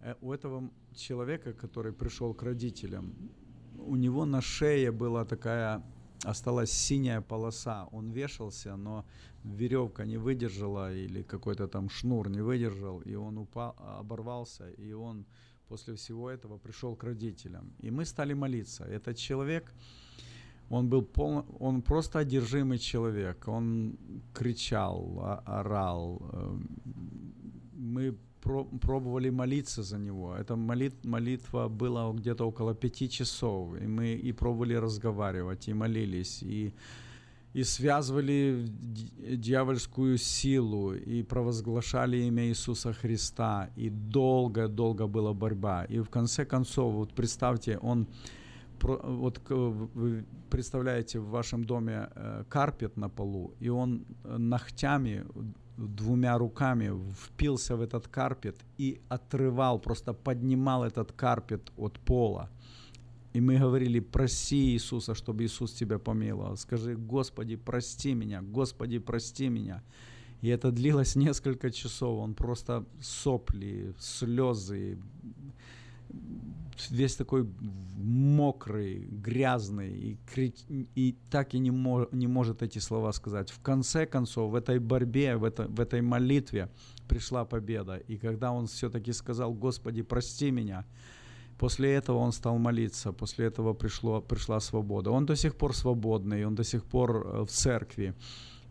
Э, 0.00 0.14
у 0.20 0.32
этого 0.32 0.70
человека, 0.94 1.52
который 1.52 1.92
пришел 1.92 2.34
к 2.34 2.42
родителям, 2.42 3.14
у 3.86 3.96
него 3.96 4.24
на 4.24 4.40
шее 4.40 4.90
была 4.90 5.24
такая 5.24 5.82
осталась 6.24 6.72
синяя 6.72 7.20
полоса. 7.20 7.88
Он 7.92 8.10
вешался, 8.10 8.76
но 8.76 9.04
веревка 9.44 10.04
не 10.06 10.18
выдержала 10.18 10.92
или 10.92 11.22
какой-то 11.22 11.68
там 11.68 11.90
шнур 11.90 12.30
не 12.30 12.40
выдержал, 12.42 13.00
и 13.00 13.14
он 13.14 13.38
упал, 13.38 13.74
оборвался, 13.78 14.70
и 14.70 14.92
он 14.92 15.26
после 15.68 15.94
всего 15.94 16.30
этого 16.30 16.58
пришел 16.58 16.96
к 16.96 17.04
родителям. 17.04 17.72
И 17.80 17.90
мы 17.90 18.04
стали 18.04 18.34
молиться. 18.34 18.84
Этот 18.84 19.16
человек, 19.16 19.72
он 20.70 20.88
был 20.88 21.02
полно, 21.02 21.46
он 21.60 21.82
просто 21.82 22.18
одержимый 22.18 22.78
человек. 22.78 23.48
Он 23.48 23.98
кричал, 24.32 25.40
орал. 25.46 26.22
Эм, 26.32 26.68
мы 28.44 28.78
пробовали 28.78 29.30
молиться 29.30 29.82
за 29.82 29.98
него. 29.98 30.34
Эта 30.34 30.56
молит, 30.56 31.04
молитва 31.04 31.68
была 31.68 32.12
где-то 32.12 32.44
около 32.46 32.74
пяти 32.74 33.08
часов, 33.08 33.76
и 33.80 33.86
мы 33.86 34.14
и 34.14 34.32
пробовали 34.32 34.74
разговаривать, 34.74 35.68
и 35.68 35.74
молились, 35.74 36.42
и 36.42 36.74
и 37.54 37.62
связывали 37.62 38.66
дьявольскую 39.36 40.18
силу, 40.18 40.92
и 40.92 41.22
провозглашали 41.22 42.16
имя 42.16 42.48
Иисуса 42.48 42.92
Христа, 42.92 43.70
и 43.76 43.90
долго-долго 43.90 45.06
была 45.06 45.32
борьба. 45.32 45.84
И 45.84 46.00
в 46.00 46.08
конце 46.08 46.44
концов, 46.44 46.94
вот 46.94 47.14
представьте, 47.14 47.78
он, 47.78 48.08
вот 48.82 49.40
вы 49.48 50.24
представляете 50.50 51.20
в 51.20 51.28
вашем 51.28 51.64
доме 51.64 52.08
э, 52.16 52.44
карпет 52.48 52.96
на 52.96 53.08
полу, 53.08 53.54
и 53.60 53.68
он 53.68 54.04
э, 54.24 54.36
ногтями 54.36 55.24
двумя 55.76 56.38
руками 56.38 56.92
впился 57.12 57.76
в 57.76 57.80
этот 57.80 58.08
карпет 58.08 58.56
и 58.78 59.00
отрывал, 59.08 59.78
просто 59.78 60.12
поднимал 60.12 60.84
этот 60.84 61.12
карпет 61.12 61.72
от 61.76 61.98
пола. 61.98 62.50
И 63.32 63.40
мы 63.40 63.58
говорили, 63.58 64.00
проси 64.00 64.72
Иисуса, 64.72 65.14
чтобы 65.14 65.42
Иисус 65.42 65.72
тебя 65.72 65.98
помиловал. 65.98 66.56
Скажи, 66.56 66.96
Господи, 66.96 67.56
прости 67.56 68.14
меня, 68.14 68.42
Господи, 68.42 68.98
прости 68.98 69.48
меня. 69.48 69.82
И 70.40 70.48
это 70.48 70.70
длилось 70.70 71.16
несколько 71.16 71.70
часов. 71.70 72.20
Он 72.20 72.34
просто 72.34 72.84
сопли, 73.00 73.94
слезы, 73.98 74.98
весь 76.90 77.16
такой 77.16 77.48
мокрый, 77.96 79.06
грязный, 79.10 79.92
и, 79.92 80.18
крит... 80.26 80.56
и 80.68 81.16
так 81.30 81.54
и 81.54 81.58
не, 81.58 81.70
мо... 81.70 82.08
не 82.12 82.26
может 82.26 82.62
эти 82.62 82.78
слова 82.78 83.12
сказать. 83.12 83.50
В 83.50 83.60
конце 83.60 84.06
концов, 84.06 84.52
в 84.52 84.54
этой 84.54 84.78
борьбе, 84.78 85.36
в, 85.36 85.44
это... 85.44 85.66
в 85.68 85.80
этой 85.80 86.02
молитве 86.02 86.68
пришла 87.08 87.44
победа. 87.44 87.96
И 87.96 88.16
когда 88.16 88.52
он 88.52 88.66
все-таки 88.66 89.12
сказал, 89.12 89.52
Господи, 89.52 90.02
прости 90.02 90.50
меня, 90.50 90.84
После 91.58 91.94
этого 91.94 92.18
он 92.18 92.32
стал 92.32 92.58
молиться, 92.58 93.12
после 93.12 93.46
этого 93.46 93.74
пришло, 93.74 94.20
пришла 94.20 94.60
свобода. 94.60 95.10
Он 95.10 95.24
до 95.24 95.36
сих 95.36 95.54
пор 95.54 95.74
свободный, 95.74 96.44
он 96.46 96.54
до 96.54 96.64
сих 96.64 96.84
пор 96.84 97.10
э, 97.26 97.44
в 97.44 97.50
церкви. 97.50 98.14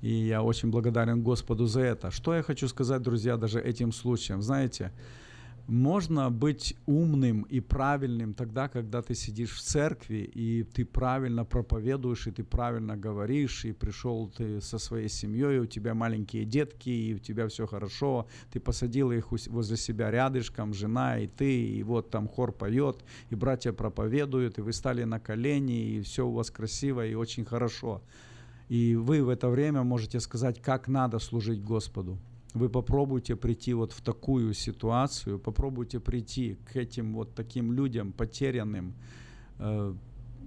И 0.01 0.13
я 0.13 0.43
очень 0.43 0.69
благодарен 0.69 1.23
Господу 1.23 1.65
за 1.65 1.79
это. 1.79 2.11
Что 2.11 2.35
я 2.35 2.43
хочу 2.43 2.67
сказать, 2.67 3.01
друзья, 3.01 3.37
даже 3.37 3.61
этим 3.61 3.93
случаем? 3.93 4.41
Знаете, 4.41 4.91
можно 5.67 6.29
быть 6.29 6.75
умным 6.85 7.43
и 7.43 7.61
правильным 7.61 8.33
тогда, 8.33 8.67
когда 8.67 9.01
ты 9.01 9.15
сидишь 9.15 9.53
в 9.53 9.61
церкви, 9.61 10.17
и 10.17 10.63
ты 10.63 10.83
правильно 10.83 11.45
проповедуешь, 11.45 12.27
и 12.27 12.31
ты 12.31 12.43
правильно 12.43 12.97
говоришь, 12.97 13.63
и 13.63 13.71
пришел 13.71 14.27
ты 14.27 14.59
со 14.59 14.77
своей 14.77 15.07
семьей, 15.07 15.59
у 15.59 15.65
тебя 15.65 15.93
маленькие 15.93 16.43
детки, 16.43 16.89
и 16.89 17.13
у 17.15 17.19
тебя 17.19 17.47
все 17.47 17.65
хорошо, 17.65 18.27
ты 18.51 18.59
посадил 18.59 19.11
их 19.11 19.31
возле 19.31 19.77
себя 19.77 20.11
рядышком, 20.11 20.73
жена 20.73 21.19
и 21.19 21.27
ты, 21.27 21.65
и 21.65 21.83
вот 21.83 22.09
там 22.09 22.27
хор 22.27 22.51
поет, 22.51 23.03
и 23.29 23.35
братья 23.35 23.71
проповедуют, 23.71 24.57
и 24.57 24.61
вы 24.61 24.73
стали 24.73 25.03
на 25.03 25.19
колени, 25.19 25.95
и 25.95 26.01
все 26.01 26.27
у 26.27 26.33
вас 26.33 26.51
красиво 26.51 27.05
и 27.05 27.13
очень 27.13 27.45
хорошо. 27.45 28.01
И 28.67 28.95
вы 28.95 29.23
в 29.23 29.29
это 29.29 29.49
время 29.49 29.83
можете 29.83 30.19
сказать, 30.19 30.61
как 30.61 30.87
надо 30.87 31.19
служить 31.19 31.63
Господу 31.63 32.17
вы 32.53 32.69
попробуйте 32.69 33.35
прийти 33.35 33.73
вот 33.73 33.91
в 33.91 34.01
такую 34.01 34.53
ситуацию, 34.53 35.39
попробуйте 35.39 35.99
прийти 35.99 36.57
к 36.71 36.75
этим 36.75 37.13
вот 37.13 37.33
таким 37.33 37.73
людям, 37.73 38.13
потерянным, 38.13 38.93
э, 39.59 39.95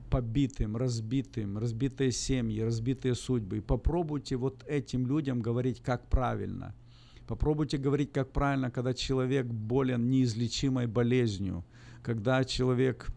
побитым, 0.08 0.76
разбитым, 0.76 1.58
разбитые 1.58 2.12
семьи, 2.12 2.60
разбитые 2.60 3.14
судьбы. 3.14 3.58
И 3.58 3.60
попробуйте 3.60 4.36
вот 4.36 4.64
этим 4.68 5.06
людям 5.06 5.40
говорить, 5.40 5.82
как 5.82 6.08
правильно. 6.08 6.74
Попробуйте 7.26 7.76
говорить, 7.76 8.12
как 8.12 8.30
правильно, 8.30 8.70
когда 8.70 8.94
человек 8.94 9.46
болен 9.46 10.08
неизлечимой 10.08 10.86
болезнью, 10.86 11.64
когда 12.02 12.44
человек 12.44 13.08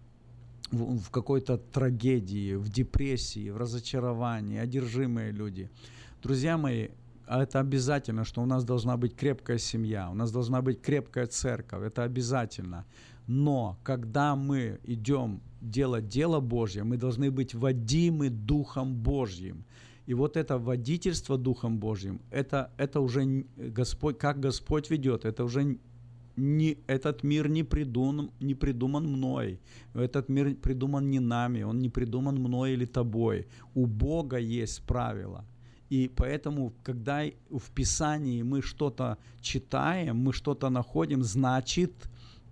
в, 0.71 1.11
какой-то 1.11 1.57
трагедии, 1.57 2.55
в 2.55 2.69
депрессии, 2.69 3.51
в 3.51 3.57
разочаровании, 3.57 4.57
одержимые 4.57 5.31
люди. 5.31 5.69
Друзья 6.23 6.57
мои, 6.57 6.89
это 7.37 7.59
обязательно, 7.59 8.23
что 8.25 8.41
у 8.41 8.45
нас 8.45 8.63
должна 8.63 8.97
быть 8.97 9.15
крепкая 9.15 9.59
семья, 9.59 10.09
у 10.11 10.15
нас 10.15 10.31
должна 10.31 10.61
быть 10.61 10.81
крепкая 10.81 11.27
церковь, 11.27 11.83
это 11.83 12.03
обязательно. 12.03 12.85
Но 13.27 13.77
когда 13.83 14.35
мы 14.35 14.79
идем 14.83 15.41
делать 15.61 16.07
дело 16.07 16.39
Божье, 16.39 16.83
мы 16.83 16.97
должны 16.97 17.29
быть 17.29 17.53
водимы 17.53 18.29
Духом 18.29 18.95
Божьим. 18.95 19.63
И 20.07 20.15
вот 20.15 20.37
это 20.37 20.57
водительство 20.57 21.37
Духом 21.37 21.77
Божьим, 21.77 22.19
это, 22.31 22.71
это 22.77 22.99
уже 22.99 23.45
Господь, 23.57 24.17
как 24.17 24.39
Господь 24.39 24.89
ведет, 24.89 25.25
это 25.25 25.43
уже 25.43 25.77
не, 26.39 26.77
этот 26.87 27.23
мир 27.23 27.49
не 27.49 27.63
придуман, 27.63 28.31
не 28.39 28.55
придуман 28.55 29.05
мной. 29.05 29.59
Этот 29.93 30.29
мир 30.29 30.55
придуман 30.55 31.09
не 31.09 31.19
нами, 31.19 31.63
он 31.63 31.79
не 31.79 31.89
придуман 31.89 32.35
мной 32.35 32.73
или 32.73 32.85
тобой. 32.85 33.45
У 33.75 33.85
Бога 33.85 34.37
есть 34.37 34.81
правила. 34.83 35.45
И 35.89 36.07
поэтому, 36.07 36.73
когда 36.83 37.23
в 37.49 37.71
Писании 37.73 38.43
мы 38.43 38.61
что-то 38.61 39.17
читаем, 39.41 40.17
мы 40.17 40.33
что-то 40.33 40.69
находим, 40.69 41.23
значит, 41.23 41.91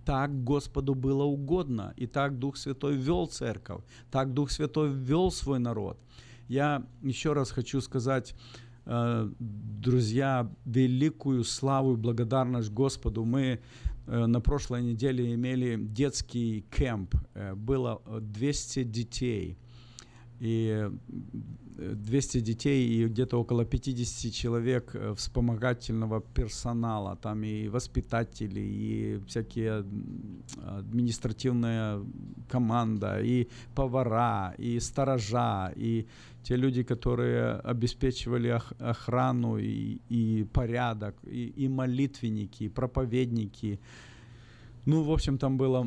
так 0.04 0.44
Господу 0.44 0.94
было 0.94 1.22
угодно. 1.22 1.94
И 1.96 2.06
так 2.06 2.38
Дух 2.38 2.56
Святой 2.56 2.96
вел 2.96 3.26
церковь, 3.26 3.82
так 4.10 4.34
Дух 4.34 4.50
Святой 4.50 4.90
вел 4.90 5.30
свой 5.30 5.60
народ. 5.60 5.98
Я 6.48 6.82
еще 7.02 7.32
раз 7.32 7.50
хочу 7.50 7.80
сказать, 7.80 8.34
э, 8.86 9.30
друзья, 9.38 10.50
великую 10.64 11.44
славу 11.44 11.92
и 11.92 11.96
благодарность 11.96 12.72
Господу. 12.72 13.24
Мы 13.24 13.60
э, 14.06 14.26
на 14.26 14.40
прошлой 14.40 14.82
неделе 14.82 15.34
имели 15.34 15.76
детский 15.76 16.64
кемп. 16.70 17.14
Э, 17.34 17.54
было 17.54 18.02
200 18.20 18.84
детей– 18.84 19.58
и 20.40 20.90
200 21.78 22.40
детей 22.40 22.88
и 22.88 23.06
где-то 23.06 23.40
около 23.40 23.64
50 23.64 24.32
человек 24.32 24.90
э, 24.94 25.14
вспомогательного 25.14 26.20
персонала, 26.20 27.16
там 27.16 27.44
и 27.44 27.68
воспитатели, 27.68 28.60
и 28.60 29.20
всякие 29.26 29.84
административная 30.66 32.00
команда, 32.48 33.20
и 33.20 33.48
повара, 33.74 34.54
и 34.58 34.80
сторожа, 34.80 35.72
и 35.76 36.06
те 36.42 36.56
люди, 36.56 36.82
которые 36.82 37.60
обеспечивали 37.64 38.60
охрану 38.78 39.58
и, 39.58 39.98
и 40.08 40.46
порядок, 40.52 41.14
и, 41.24 41.52
и 41.64 41.68
молитвенники, 41.68 42.64
и 42.64 42.68
проповедники, 42.68 43.78
ну, 44.88 45.02
в 45.02 45.10
общем, 45.10 45.36
там 45.36 45.58
была 45.58 45.86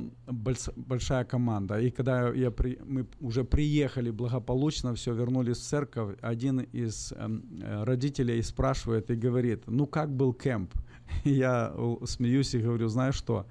большая 0.76 1.26
команда. 1.26 1.80
И 1.80 1.90
когда 1.90 2.30
я 2.30 2.52
при, 2.52 2.78
мы 2.86 3.08
уже 3.20 3.44
приехали 3.44 4.12
благополучно, 4.12 4.94
все, 4.94 5.14
вернулись 5.14 5.58
в 5.58 5.64
церковь, 5.64 6.18
один 6.22 6.60
из 6.60 7.12
эм, 7.14 7.42
э, 7.64 7.84
родителей 7.84 8.44
спрашивает 8.44 9.10
и 9.10 9.16
говорит, 9.16 9.64
ну, 9.66 9.88
как 9.88 10.16
был 10.16 10.34
кемп? 10.34 10.76
Я 11.24 11.74
смеюсь 12.06 12.54
и 12.54 12.60
говорю, 12.60 12.90
знаешь 12.90 13.16
что, 13.16 13.48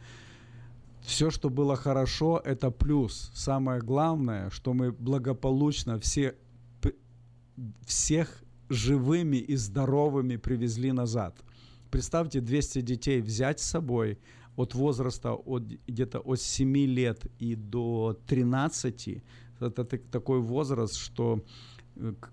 все, 1.02 1.30
что 1.30 1.50
было 1.50 1.74
хорошо, 1.74 2.40
это 2.44 2.70
плюс. 2.70 3.32
Самое 3.34 3.80
главное, 3.80 4.50
что 4.50 4.72
мы 4.72 4.92
благополучно 4.92 5.98
все, 5.98 6.36
всех 7.86 8.44
живыми 8.68 9.38
и 9.38 9.56
здоровыми 9.56 10.36
привезли 10.36 10.92
назад. 10.92 11.34
Представьте, 11.90 12.40
200 12.40 12.82
детей 12.82 13.20
взять 13.20 13.58
с 13.58 13.64
собой– 13.64 14.20
от 14.56 14.74
возраста 14.74 15.32
от, 15.32 15.62
где-то 15.86 16.20
от 16.20 16.40
7 16.40 16.76
лет 16.86 17.26
и 17.38 17.54
до 17.54 18.18
13, 18.26 19.22
это 19.60 19.84
такой 19.84 20.40
возраст, 20.40 20.96
что 20.96 21.40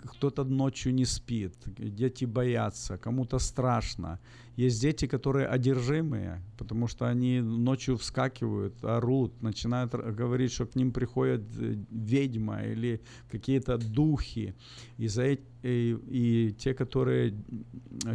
кто-то 0.06 0.44
ночью 0.44 0.94
не 0.94 1.06
спит, 1.06 1.54
дети 1.66 2.26
боятся, 2.26 2.98
кому-то 2.98 3.40
страшно. 3.40 4.20
Есть 4.56 4.82
дети, 4.82 5.08
которые 5.08 5.48
одержимые, 5.48 6.42
потому 6.58 6.88
что 6.88 7.06
они 7.06 7.42
ночью 7.42 7.96
вскакивают, 7.96 8.84
орут, 8.84 9.42
начинают 9.42 9.94
говорить, 9.94 10.52
что 10.52 10.66
к 10.66 10.76
ним 10.76 10.92
приходит 10.92 11.42
э, 11.60 11.76
ведьма 11.92 12.64
или 12.64 13.00
какие-то 13.30 13.78
духи. 13.78 14.56
И, 14.98 15.08
за, 15.08 15.28
и, 15.28 15.38
и 15.62 16.56
те, 16.58 16.74
которые 16.74 17.36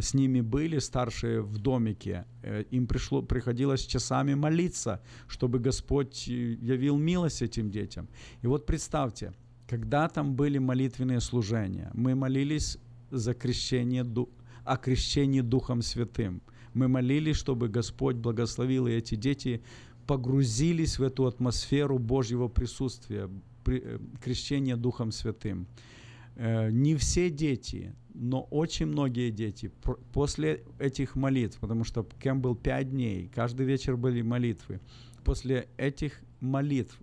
с 0.01 0.13
ними 0.13 0.41
были, 0.41 0.79
старшие 0.79 1.41
в 1.41 1.59
домике, 1.59 2.25
э, 2.41 2.65
им 2.71 2.87
пришло, 2.87 3.21
приходилось 3.21 3.85
часами 3.85 4.33
молиться, 4.33 5.01
чтобы 5.27 5.59
Господь 5.59 6.27
э, 6.27 6.31
явил 6.31 6.97
милость 6.97 7.41
этим 7.41 7.71
детям. 7.71 8.09
И 8.41 8.47
вот 8.47 8.65
представьте, 8.65 9.33
когда 9.73 10.07
там 10.07 10.35
были 10.35 10.59
молитвенные 10.59 11.19
служения, 11.19 11.89
мы 11.95 12.13
молились 12.13 12.77
за 13.09 13.33
крещение 13.33 14.05
о 14.63 14.77
крещении 14.77 15.41
Духом 15.41 15.81
Святым. 15.81 16.43
Мы 16.75 16.87
молились, 16.87 17.37
чтобы 17.37 17.69
Господь 17.69 18.17
благословил, 18.17 18.85
и 18.85 18.91
эти 18.91 19.15
дети 19.15 19.63
погрузились 20.05 20.99
в 20.99 21.03
эту 21.03 21.25
атмосферу 21.25 21.97
Божьего 21.97 22.49
присутствия, 22.49 23.27
э, 23.65 23.97
крещения 24.23 24.75
Духом 24.75 25.11
Святым. 25.11 25.65
Э, 26.35 26.69
не 26.69 26.95
все 26.95 27.31
дети, 27.31 27.95
но 28.13 28.43
очень 28.51 28.85
многие 28.85 29.31
дети 29.31 29.71
после 30.13 30.65
этих 30.77 31.15
молитв, 31.15 31.57
потому 31.57 31.83
что 31.83 32.07
кем 32.21 32.41
был 32.41 32.55
пять 32.55 32.91
дней, 32.91 33.27
каждый 33.33 33.65
вечер 33.65 33.97
были 33.97 34.21
молитвы, 34.21 34.81
после 35.23 35.67
этих 35.77 36.21
молитв 36.41 36.95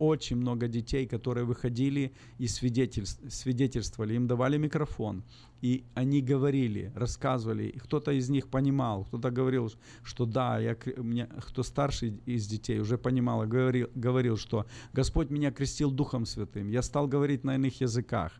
очень 0.00 0.36
много 0.36 0.66
детей, 0.66 1.06
которые 1.06 1.44
выходили 1.44 2.12
и 2.38 2.48
свидетельствовали. 2.48 4.14
Им 4.14 4.26
давали 4.26 4.56
микрофон, 4.58 5.22
и 5.60 5.84
они 5.94 6.22
говорили, 6.22 6.90
рассказывали. 6.96 7.64
И 7.64 7.78
кто-то 7.78 8.10
из 8.10 8.30
них 8.30 8.48
понимал, 8.48 9.04
кто-то 9.04 9.30
говорил, 9.30 9.70
что 10.02 10.24
да, 10.24 10.58
я, 10.58 10.76
меня, 10.96 11.26
кто 11.26 11.62
старший 11.62 12.18
из 12.26 12.46
детей 12.46 12.80
уже 12.80 12.96
понимал, 12.96 13.46
говорил, 13.46 13.88
говорил, 13.94 14.36
что 14.36 14.64
Господь 14.94 15.30
меня 15.30 15.52
крестил 15.52 15.90
Духом 15.90 16.24
Святым. 16.24 16.70
Я 16.70 16.82
стал 16.82 17.06
говорить 17.06 17.44
на 17.44 17.54
иных 17.54 17.82
языках. 17.82 18.32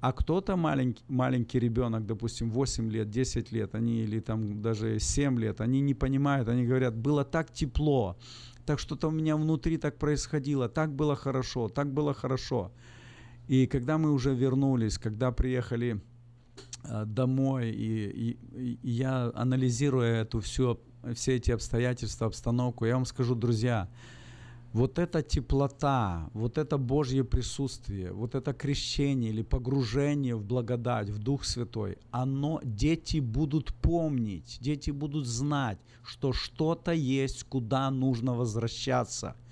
А 0.00 0.12
кто-то 0.12 0.56
маленький, 0.56 1.02
маленький 1.08 1.58
ребенок, 1.58 2.06
допустим, 2.06 2.50
8 2.50 2.90
лет, 2.90 3.10
10 3.10 3.52
лет, 3.52 3.74
они 3.74 4.02
или 4.02 4.20
там 4.20 4.62
даже 4.62 5.00
7 5.00 5.40
лет, 5.40 5.60
они 5.60 5.80
не 5.80 5.94
понимают, 5.94 6.48
они 6.48 6.66
говорят, 6.66 6.94
было 6.94 7.24
так 7.24 7.52
тепло, 7.52 8.16
так 8.68 8.78
что-то 8.78 9.08
у 9.08 9.10
меня 9.10 9.34
внутри 9.34 9.78
так 9.78 9.96
происходило, 9.96 10.68
так 10.68 10.92
было 10.92 11.16
хорошо, 11.16 11.68
так 11.68 11.90
было 11.90 12.12
хорошо. 12.12 12.70
И 13.50 13.66
когда 13.66 13.96
мы 13.96 14.12
уже 14.12 14.34
вернулись, 14.34 14.98
когда 14.98 15.32
приехали 15.32 16.02
э, 16.84 17.04
домой, 17.06 17.70
и, 17.70 18.36
и, 18.54 18.78
и 18.82 18.90
я 18.90 19.32
анализируя 19.34 20.20
эту 20.20 20.40
всю, 20.40 20.78
все 21.14 21.36
эти 21.36 21.50
обстоятельства, 21.50 22.26
обстановку, 22.26 22.84
я 22.84 22.94
вам 22.96 23.06
скажу, 23.06 23.34
друзья, 23.34 23.88
вот 24.72 24.98
эта 24.98 25.22
теплота, 25.22 26.30
вот 26.34 26.58
это 26.58 26.78
Божье 26.78 27.24
присутствие, 27.24 28.12
вот 28.12 28.34
это 28.34 28.52
крещение 28.52 29.30
или 29.30 29.42
погружение 29.42 30.34
в 30.36 30.44
благодать, 30.44 31.10
в 31.10 31.18
Дух 31.18 31.44
Святой, 31.44 31.96
оно, 32.10 32.60
дети 32.62 33.20
будут 33.20 33.74
помнить, 33.74 34.58
дети 34.60 34.90
будут 34.90 35.26
знать, 35.26 35.78
что 36.04 36.32
что-то 36.32 36.92
есть, 36.92 37.44
куда 37.44 37.90
нужно 37.90 38.34
возвращаться– 38.34 39.34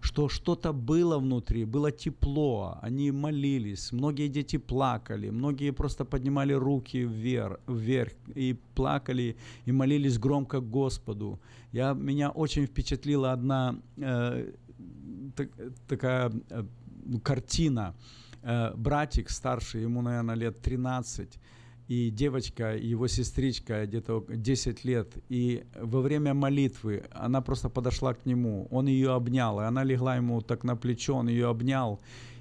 что 0.00 0.28
что-то 0.28 0.72
было 0.72 1.18
внутри, 1.18 1.64
было 1.64 1.92
тепло, 1.92 2.78
они 2.82 3.12
молились, 3.12 3.92
многие 3.92 4.28
дети 4.28 4.58
плакали, 4.58 5.30
многие 5.30 5.72
просто 5.72 6.04
поднимали 6.04 6.54
руки 6.54 7.04
вверх, 7.04 7.60
вверх 7.66 8.12
и 8.34 8.56
плакали 8.74 9.36
и 9.66 9.72
молились 9.72 10.18
громко 10.18 10.60
Господу. 10.60 11.38
Я, 11.72 11.92
меня 11.92 12.30
очень 12.30 12.66
впечатлила 12.66 13.32
одна 13.32 13.76
э, 13.96 14.52
так, 15.36 15.48
такая 15.86 16.32
э, 16.50 16.64
картина. 17.22 17.94
Э, 18.42 18.72
братик 18.74 19.30
старший, 19.30 19.82
ему, 19.82 20.02
наверное, 20.02 20.34
лет 20.34 20.60
13, 20.62 21.38
и 21.88 22.10
девочка, 22.10 22.76
его 22.76 23.08
сестричка 23.08 23.84
где-то 23.84 24.24
10 24.28 24.84
лет, 24.84 25.08
и 25.28 25.64
во 25.74 26.00
время 26.00 26.34
молитвы 26.34 27.02
она 27.10 27.40
просто 27.40 27.68
подошла 27.68 28.14
к 28.14 28.26
нему, 28.26 28.68
он 28.70 28.86
ее 28.86 29.10
обнял, 29.10 29.60
и 29.60 29.64
она 29.64 29.84
легла 29.84 30.16
ему 30.16 30.40
так 30.40 30.64
на 30.64 30.76
плечо, 30.76 31.16
он 31.16 31.28
ее 31.28 31.48
обнял, 31.48 32.00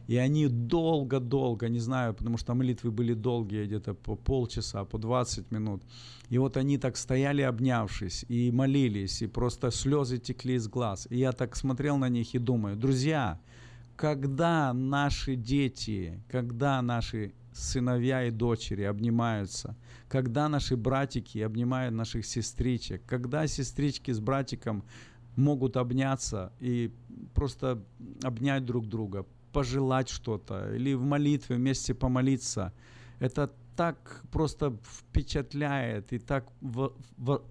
и 0.09 0.17
они 0.17 0.47
долго-долго, 0.47 1.69
не 1.69 1.79
знаю, 1.79 2.15
потому 2.15 2.37
что 2.37 2.55
молитвы 2.55 2.89
были 2.89 3.13
долгие, 3.13 3.65
где-то 3.65 3.93
по 3.93 4.15
полчаса, 4.15 4.83
по 4.83 4.97
20 4.97 5.51
минут, 5.51 5.83
и 6.31 6.39
вот 6.39 6.57
они 6.57 6.79
так 6.79 6.97
стояли, 6.97 7.43
обнявшись, 7.43 8.25
и 8.27 8.51
молились, 8.51 9.21
и 9.21 9.27
просто 9.27 9.69
слезы 9.69 10.17
текли 10.17 10.55
из 10.55 10.67
глаз, 10.67 11.07
и 11.11 11.17
я 11.17 11.31
так 11.31 11.55
смотрел 11.55 11.97
на 11.97 12.09
них 12.09 12.33
и 12.33 12.39
думаю, 12.39 12.75
друзья, 12.75 13.39
когда 13.95 14.73
наши 14.73 15.35
дети, 15.35 16.23
когда 16.27 16.81
наши 16.81 17.31
сыновья 17.53 18.23
и 18.23 18.31
дочери 18.31 18.85
обнимаются, 18.85 19.75
когда 20.07 20.49
наши 20.49 20.75
братики 20.75 21.37
обнимают 21.37 21.93
наших 21.93 22.25
сестричек, 22.25 23.05
когда 23.05 23.45
сестрички 23.45 24.09
с 24.09 24.19
братиком 24.19 24.83
могут 25.35 25.77
обняться 25.77 26.51
и 26.59 26.91
просто 27.35 27.83
обнять 28.23 28.65
друг 28.65 28.87
друга, 28.87 29.27
пожелать 29.51 30.09
что-то 30.09 30.75
или 30.75 30.93
в 30.93 31.03
молитве 31.03 31.55
вместе 31.55 31.93
помолиться. 31.93 32.73
Это 33.19 33.51
так 33.75 34.23
просто 34.31 34.77
впечатляет 34.83 36.11
и 36.11 36.19
так 36.19 36.51
в, 36.61 36.91
в, 37.17 37.41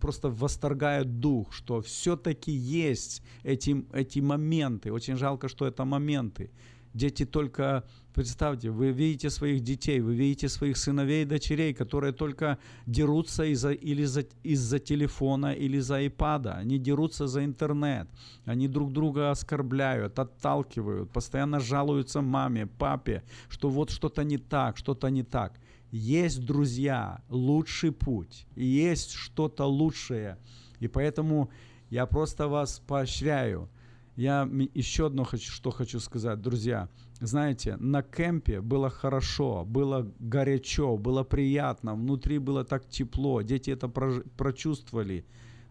просто 0.00 0.30
восторгает 0.30 1.20
дух, 1.20 1.52
что 1.52 1.80
все-таки 1.80 2.50
есть 2.50 3.22
эти, 3.44 3.84
эти 3.92 4.18
моменты. 4.18 4.92
Очень 4.92 5.16
жалко, 5.16 5.48
что 5.48 5.64
это 5.64 5.84
моменты. 5.84 6.50
Дети 6.96 7.26
только, 7.26 7.84
представьте, 8.14 8.70
вы 8.70 8.90
видите 8.90 9.28
своих 9.28 9.60
детей, 9.60 10.00
вы 10.00 10.14
видите 10.14 10.48
своих 10.48 10.78
сыновей 10.78 11.24
и 11.24 11.26
дочерей, 11.26 11.74
которые 11.74 12.14
только 12.14 12.58
дерутся 12.86 13.44
из-за, 13.44 13.72
или 13.72 14.04
за, 14.04 14.24
из-за 14.42 14.78
телефона, 14.78 15.52
или 15.52 15.78
за 15.80 15.96
айпада. 15.96 16.54
Они 16.54 16.78
дерутся 16.78 17.26
за 17.26 17.44
интернет. 17.44 18.08
Они 18.46 18.66
друг 18.66 18.92
друга 18.92 19.30
оскорбляют, 19.30 20.18
отталкивают, 20.18 21.12
постоянно 21.12 21.60
жалуются 21.60 22.22
маме, 22.22 22.66
папе, 22.66 23.22
что 23.50 23.68
вот 23.68 23.90
что-то 23.90 24.24
не 24.24 24.38
так, 24.38 24.78
что-то 24.78 25.10
не 25.10 25.22
так. 25.22 25.60
Есть, 25.90 26.46
друзья, 26.46 27.20
лучший 27.28 27.92
путь, 27.92 28.46
есть 28.56 29.10
что-то 29.10 29.66
лучшее. 29.66 30.38
И 30.80 30.88
поэтому 30.88 31.50
я 31.90 32.06
просто 32.06 32.48
вас 32.48 32.80
поощряю– 32.86 33.68
я 34.16 34.48
еще 34.72 35.06
одно 35.06 35.24
хочу, 35.24 35.52
что 35.52 35.70
хочу 35.70 36.00
сказать, 36.00 36.40
друзья. 36.40 36.88
Знаете, 37.20 37.76
на 37.76 38.02
кемпе 38.02 38.62
было 38.62 38.88
хорошо, 38.88 39.64
было 39.66 40.10
горячо, 40.18 40.96
было 40.96 41.22
приятно, 41.22 41.94
внутри 41.94 42.38
было 42.38 42.64
так 42.64 42.88
тепло, 42.88 43.42
дети 43.42 43.70
это 43.70 43.88
прочувствовали. 43.88 45.26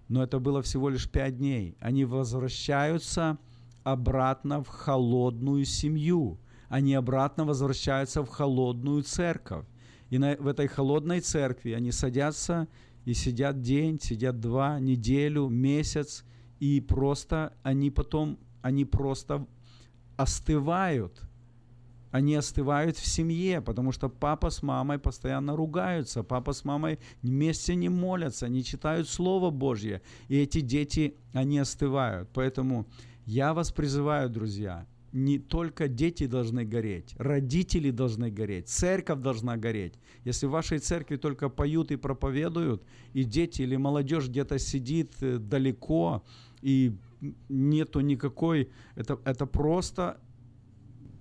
Но 0.08 0.24
это 0.24 0.40
было 0.40 0.62
всего 0.62 0.90
лишь 0.90 1.10
пять 1.10 1.38
дней. 1.38 1.76
Они 1.80 2.06
возвращаются 2.06 3.40
обратно 3.84 4.64
в 4.64 4.68
холодную 4.68 5.66
семью. 5.66 6.40
Они 6.70 6.94
обратно 6.94 7.46
возвращаются 7.46 8.22
в 8.22 8.28
холодную 8.28 9.02
церковь. 9.02 9.66
И 10.12 10.20
на, 10.20 10.36
в 10.36 10.46
этой 10.46 10.68
холодной 10.68 11.22
церкви 11.22 11.72
они 11.72 11.92
садятся 11.92 12.68
и 13.06 13.16
сидят 13.16 13.62
день, 13.62 14.00
сидят 14.00 14.40
два, 14.40 14.80
неделю, 14.80 15.48
месяц– 15.48 16.24
и 16.60 16.82
просто 16.82 17.54
они 17.64 17.92
потом, 17.92 18.38
они 18.62 18.86
просто 18.86 19.46
остывают. 20.18 21.22
Они 22.12 22.36
остывают 22.36 22.96
в 22.96 23.06
семье, 23.06 23.60
потому 23.60 23.92
что 23.92 24.08
папа 24.08 24.50
с 24.50 24.64
мамой 24.64 25.00
постоянно 25.00 25.58
ругаются, 25.58 26.24
папа 26.24 26.54
с 26.54 26.64
мамой 26.64 26.98
вместе 27.22 27.76
не 27.76 27.90
молятся, 27.90 28.48
не 28.48 28.64
читают 28.64 29.10
Слово 29.10 29.50
Божье, 29.50 30.02
и 30.30 30.38
эти 30.38 30.62
дети, 30.62 31.16
они 31.34 31.60
остывают. 31.60 32.30
Поэтому 32.34 32.88
я 33.26 33.54
вас 33.54 33.74
призываю, 33.74 34.30
друзья, 34.30 34.88
не 35.12 35.40
только 35.40 35.88
дети 35.88 36.28
должны 36.28 36.66
гореть, 36.66 37.16
родители 37.18 37.90
должны 37.90 38.30
гореть, 38.30 38.68
церковь 38.68 39.20
должна 39.20 39.58
гореть. 39.58 39.94
Если 40.26 40.46
в 40.46 40.52
вашей 40.52 40.80
церкви 40.80 41.16
только 41.16 41.50
поют 41.50 41.92
и 41.92 41.96
проповедуют, 41.96 42.84
и 43.14 43.24
дети 43.24 43.62
или 43.62 43.78
молодежь 43.78 44.28
где-то 44.28 44.60
сидит 44.60 45.12
э, 45.22 45.38
далеко, 45.38 46.24
и 46.62 46.96
нету 47.50 48.00
никакой, 48.02 48.70
это, 48.96 49.20
это 49.26 49.46
просто 49.46 50.20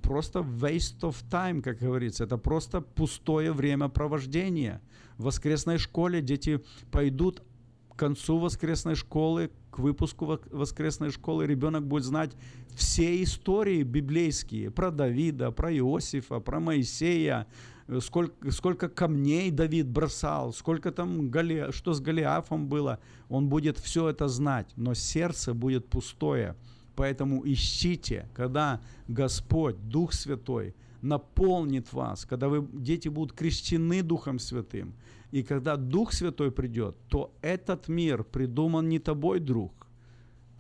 просто 0.02 0.40
waste 0.40 1.00
of 1.00 1.16
time, 1.30 1.62
как 1.62 1.78
говорится. 1.78 2.24
Это 2.24 2.36
просто 2.36 2.82
пустое 2.82 3.52
времяпровождение. 3.52 4.80
В 5.16 5.24
воскресной 5.24 5.78
школе 5.78 6.20
дети 6.20 6.60
пойдут 6.90 7.42
к 7.88 7.96
концу 7.98 8.38
воскресной 8.38 8.96
школы, 8.96 9.50
к 9.70 9.78
выпуску 9.78 10.38
воскресной 10.50 11.10
школы 11.10 11.46
ребенок 11.46 11.86
будет 11.86 12.04
знать 12.04 12.32
все 12.74 13.22
истории 13.22 13.82
библейские 13.82 14.70
про 14.70 14.90
Давида, 14.90 15.52
про 15.52 15.72
Иосифа, 15.72 16.40
про 16.40 16.60
Моисея, 16.60 17.46
сколько, 18.00 18.50
сколько 18.50 18.88
камней 18.88 19.50
Давид 19.50 19.88
бросал, 19.88 20.52
сколько 20.52 20.90
там, 20.90 21.30
Гали, 21.30 21.70
что 21.70 21.92
с 21.92 22.00
Голиафом 22.00 22.68
было. 22.68 22.98
Он 23.28 23.48
будет 23.48 23.78
все 23.78 24.08
это 24.08 24.28
знать, 24.28 24.68
но 24.76 24.94
сердце 24.94 25.54
будет 25.54 25.88
пустое. 25.88 26.56
Поэтому 26.96 27.42
ищите, 27.44 28.28
когда 28.34 28.80
Господь, 29.08 29.76
Дух 29.88 30.12
Святой, 30.12 30.74
наполнит 31.02 31.92
вас, 31.92 32.24
когда 32.24 32.48
вы, 32.48 32.66
дети 32.72 33.08
будут 33.08 33.36
крещены 33.36 34.02
Духом 34.02 34.38
Святым, 34.38 34.94
и 35.32 35.42
когда 35.42 35.76
Дух 35.76 36.12
Святой 36.12 36.50
придет, 36.50 36.96
то 37.08 37.34
этот 37.42 37.88
мир 37.88 38.24
придуман 38.24 38.88
не 38.88 38.98
тобой, 38.98 39.40
друг. 39.40 39.72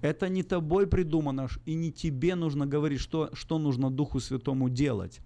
Это 0.02 0.28
не 0.28 0.42
тобой 0.42 0.86
придумано, 0.86 1.48
и 1.64 1.74
не 1.74 1.90
тебе 1.90 2.34
нужно 2.34 2.66
говорить, 2.66 3.00
что, 3.00 3.30
что 3.32 3.58
нужно 3.58 3.90
Духу 3.90 4.20
Святому 4.20 4.68
делать. 4.68 5.20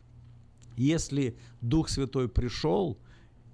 Если 0.78 1.36
Дух 1.60 1.88
Святой 1.88 2.28
пришел, 2.28 2.96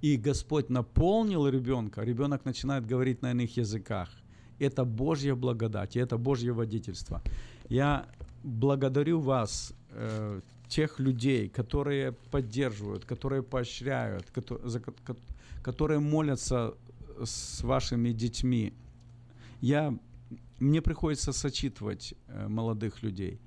и 0.03 0.17
Господь 0.17 0.69
наполнил 0.69 1.49
ребенка, 1.49 2.03
ребенок 2.03 2.45
начинает 2.45 2.87
говорить 2.87 3.23
на 3.23 3.31
иных 3.31 3.57
языках. 3.57 4.11
Это 4.59 4.85
Божья 4.85 5.35
благодать, 5.35 5.97
это 5.97 6.19
Божье 6.19 6.53
водительство. 6.53 7.23
Я 7.71 8.07
благодарю 8.43 9.21
вас, 9.21 9.73
э, 9.91 10.41
тех 10.69 11.01
людей, 11.01 11.49
которые 11.49 12.13
поддерживают, 12.13 13.05
которые 13.05 13.43
поощряют, 13.43 14.31
которые, 14.31 14.83
которые 15.63 16.01
молятся 16.01 16.75
с 17.25 17.63
вашими 17.63 18.13
детьми. 18.13 18.73
Я, 19.61 19.97
мне 20.59 20.83
приходится 20.83 21.33
сочитывать 21.33 22.15
э, 22.27 22.49
молодых 22.49 23.03
людей. 23.03 23.41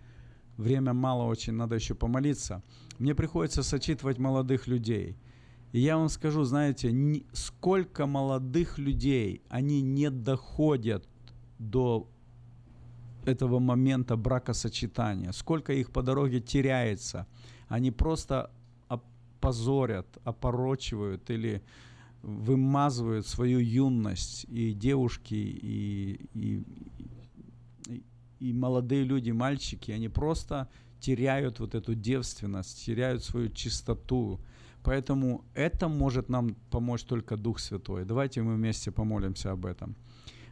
Время 0.58 0.94
мало 0.94 1.24
очень, 1.24 1.54
надо 1.54 1.76
еще 1.76 1.96
помолиться. 1.96 2.64
Мне 3.00 3.16
приходится 3.16 3.64
сочитывать 3.64 4.18
молодых 4.18 4.68
людей. 4.68 5.16
И 5.72 5.80
я 5.80 5.98
вам 5.98 6.10
скажу, 6.10 6.44
знаете, 6.44 6.94
сколько 7.34 8.06
молодых 8.06 8.78
людей, 8.78 9.42
они 9.50 9.82
не 9.82 10.10
доходят 10.10 11.08
до 11.60 12.10
этого 13.26 13.60
момента 13.60 14.16
бракосочетания, 14.16 15.32
сколько 15.34 15.74
их 15.74 15.92
по 15.92 16.02
дороге 16.02 16.40
теряется. 16.40 17.28
Они 17.68 17.92
просто 17.92 18.52
позорят, 19.40 20.08
опорочивают 20.24 21.30
или 21.30 21.62
вымазывают 22.22 23.28
свою 23.28 23.60
юность 23.60 24.46
и 24.50 24.74
девушки, 24.74 25.36
и, 25.36 26.28
и, 26.34 26.64
и, 28.40 28.54
молодые 28.54 29.04
люди, 29.04 29.32
мальчики, 29.32 29.92
они 29.92 30.10
просто 30.10 30.68
теряют 31.00 31.60
вот 31.60 31.76
эту 31.76 31.96
девственность, 31.96 32.86
теряют 32.86 33.24
свою 33.24 33.50
чистоту. 33.50 34.40
Поэтому 34.84 35.44
это 35.54 35.88
может 35.88 36.30
нам 36.30 36.56
помочь 36.72 37.04
только 37.04 37.36
Дух 37.36 37.60
Святой. 37.60 38.06
Давайте 38.06 38.42
мы 38.42 38.56
вместе 38.56 38.92
помолимся 38.92 39.52
об 39.52 39.66
этом. 39.66 39.96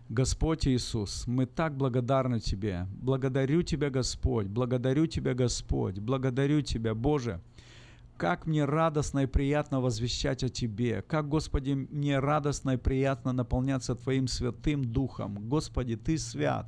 Господь 0.09 0.67
Иисус, 0.67 1.25
мы 1.25 1.45
так 1.47 1.75
благодарны 1.77 2.39
Тебе. 2.39 2.85
Благодарю 3.01 3.63
Тебя, 3.63 3.89
Господь, 3.89 4.47
благодарю 4.47 5.07
Тебя, 5.07 5.33
Господь, 5.33 5.99
благодарю 5.99 6.61
Тебя, 6.61 6.93
Боже. 6.93 7.41
Как 8.17 8.45
мне 8.45 8.65
радостно 8.65 9.19
и 9.19 9.25
приятно 9.25 9.81
возвещать 9.81 10.43
о 10.43 10.49
Тебе. 10.49 11.01
Как, 11.01 11.27
Господи, 11.27 11.73
мне 11.73 12.19
радостно 12.19 12.71
и 12.71 12.77
приятно 12.77 13.33
наполняться 13.33 13.95
Твоим 13.95 14.27
Святым 14.27 14.85
Духом. 14.85 15.49
Господи, 15.49 15.95
Ты 15.95 16.17
свят. 16.17 16.67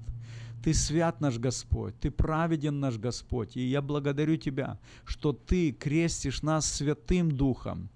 Ты 0.64 0.74
свят 0.74 1.22
наш 1.22 1.38
Господь, 1.38 2.00
Ты 2.00 2.12
праведен 2.12 2.80
наш 2.80 2.98
Господь. 2.98 3.58
И 3.58 3.62
я 3.62 3.82
благодарю 3.82 4.38
Тебя, 4.38 4.80
что 5.06 5.34
Ты 5.34 5.72
крестишь 5.72 6.42
нас 6.42 6.66
Святым 6.66 7.32
Духом. 7.32 7.90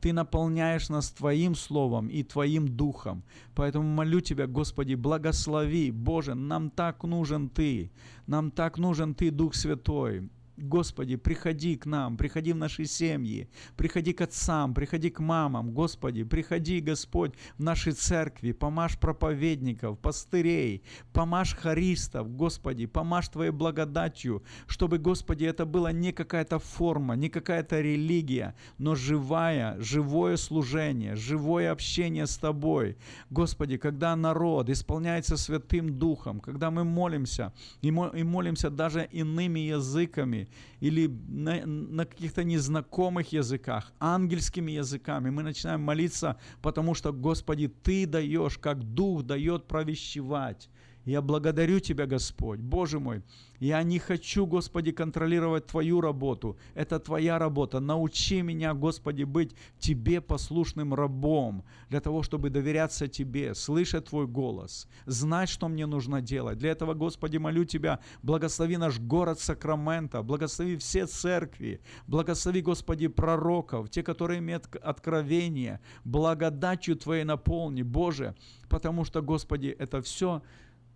Ты 0.00 0.12
наполняешь 0.12 0.88
нас 0.88 1.10
Твоим 1.10 1.54
Словом 1.54 2.08
и 2.08 2.24
Твоим 2.24 2.66
Духом. 2.68 3.22
Поэтому 3.54 3.88
молю 3.88 4.20
Тебя, 4.20 4.46
Господи, 4.46 4.94
благослови. 4.94 5.92
Боже, 5.92 6.34
нам 6.34 6.70
так 6.70 7.04
нужен 7.04 7.48
Ты. 7.48 7.92
Нам 8.26 8.50
так 8.50 8.78
нужен 8.78 9.14
Ты, 9.14 9.30
Дух 9.30 9.54
Святой. 9.54 10.28
Господи, 10.58 11.16
приходи 11.16 11.76
к 11.76 11.86
нам, 11.86 12.18
приходи 12.18 12.52
в 12.52 12.56
наши 12.56 12.84
семьи, 12.84 13.48
приходи 13.74 14.12
к 14.12 14.20
отцам, 14.20 14.74
приходи 14.74 15.08
к 15.08 15.18
мамам, 15.18 15.72
Господи, 15.72 16.24
приходи, 16.24 16.80
Господь, 16.80 17.32
в 17.56 17.62
наши 17.62 17.92
церкви, 17.92 18.52
помажь 18.52 18.98
проповедников, 18.98 19.98
пастырей, 19.98 20.82
помажь 21.14 21.54
харистов, 21.54 22.36
Господи, 22.36 22.84
помажь 22.84 23.28
Твоей 23.28 23.50
благодатью, 23.50 24.42
чтобы, 24.66 24.98
Господи, 24.98 25.46
это 25.46 25.64
была 25.64 25.90
не 25.90 26.12
какая-то 26.12 26.58
форма, 26.58 27.16
не 27.16 27.30
какая-то 27.30 27.80
религия, 27.80 28.54
но 28.76 28.94
живая, 28.94 29.80
живое 29.80 30.36
служение, 30.36 31.16
живое 31.16 31.72
общение 31.72 32.26
с 32.26 32.36
Тобой. 32.36 32.98
Господи, 33.30 33.78
когда 33.78 34.14
народ 34.16 34.68
исполняется 34.68 35.38
Святым 35.38 35.98
Духом, 35.98 36.40
когда 36.40 36.70
мы 36.70 36.84
молимся, 36.84 37.54
и 37.80 37.90
молимся 37.90 38.68
даже 38.68 39.08
иными 39.10 39.60
языками, 39.60 40.41
или 40.80 41.06
на, 41.28 41.66
на 41.66 42.04
каких-то 42.06 42.44
незнакомых 42.44 43.32
языках, 43.32 43.92
ангельскими 43.98 44.72
языками. 44.72 45.30
Мы 45.30 45.42
начинаем 45.42 45.80
молиться, 45.82 46.38
потому 46.60 46.94
что, 46.94 47.12
Господи, 47.12 47.68
Ты 47.68 48.06
даешь, 48.06 48.58
как 48.58 48.82
Дух 48.82 49.22
дает 49.22 49.66
провещевать. 49.66 50.68
Я 51.04 51.20
благодарю 51.20 51.80
Тебя, 51.80 52.06
Господь, 52.06 52.60
Боже 52.60 53.00
мой. 53.00 53.22
Я 53.58 53.82
не 53.82 53.98
хочу, 53.98 54.46
Господи, 54.46 54.92
контролировать 54.92 55.66
Твою 55.66 56.00
работу. 56.00 56.56
Это 56.74 57.00
Твоя 57.00 57.38
работа. 57.38 57.80
Научи 57.80 58.42
меня, 58.42 58.72
Господи, 58.74 59.24
быть 59.24 59.54
Тебе 59.78 60.20
послушным 60.20 60.94
рабом, 60.94 61.64
для 61.88 62.00
того, 62.00 62.22
чтобы 62.22 62.50
доверяться 62.50 63.08
Тебе, 63.08 63.54
слышать 63.54 64.06
Твой 64.06 64.26
голос, 64.26 64.88
знать, 65.06 65.48
что 65.48 65.68
мне 65.68 65.86
нужно 65.86 66.20
делать. 66.20 66.58
Для 66.58 66.70
этого, 66.70 66.94
Господи, 66.94 67.36
молю 67.38 67.64
Тебя, 67.64 67.98
благослови 68.22 68.76
наш 68.76 69.00
город 69.00 69.40
Сакрамента, 69.40 70.22
благослови 70.22 70.76
все 70.76 71.06
церкви, 71.06 71.80
благослови, 72.06 72.62
Господи, 72.62 73.08
пророков, 73.08 73.90
те, 73.90 74.02
которые 74.02 74.38
имеют 74.38 74.66
откровение, 74.76 75.80
благодатью 76.04 76.96
Твоей 76.96 77.24
наполни, 77.24 77.82
Боже, 77.82 78.34
потому 78.68 79.04
что, 79.04 79.20
Господи, 79.20 79.74
это 79.78 80.00
все 80.00 80.42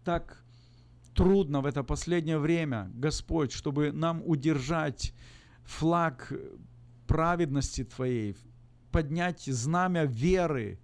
так 0.06 0.40
трудно 1.14 1.60
в 1.62 1.66
это 1.66 1.82
последнее 1.82 2.38
время, 2.38 2.88
Господь, 2.94 3.50
чтобы 3.50 3.90
нам 3.90 4.22
удержать 4.24 5.12
флаг 5.64 6.32
праведности 7.08 7.82
Твоей, 7.82 8.36
поднять 8.92 9.42
знамя 9.42 10.04
веры. 10.04 10.78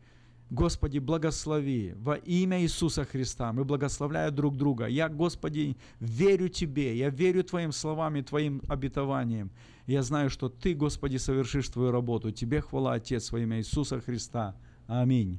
Господи, 0.51 0.99
благослови 0.99 1.95
во 1.97 2.17
имя 2.17 2.61
Иисуса 2.61 3.05
Христа. 3.05 3.53
Мы 3.53 3.65
благословляем 3.65 4.35
друг 4.35 4.57
друга. 4.57 4.87
Я, 4.87 5.09
Господи, 5.09 5.77
верю 6.01 6.49
Тебе, 6.49 6.99
я 6.99 7.09
верю 7.09 7.45
Твоим 7.45 7.71
словам 7.71 8.17
и 8.17 8.23
Твоим 8.23 8.61
обетованиям. 8.69 9.53
Я 9.87 10.03
знаю, 10.03 10.31
что 10.31 10.49
Ты, 10.49 10.75
Господи, 10.75 11.19
совершишь 11.19 11.69
Твою 11.69 11.93
работу. 11.93 12.33
Тебе 12.33 12.61
хвала, 12.61 12.95
Отец, 12.95 13.31
во 13.31 13.39
имя 13.39 13.59
Иисуса 13.59 14.01
Христа. 14.01 14.57
Аминь. 14.89 15.39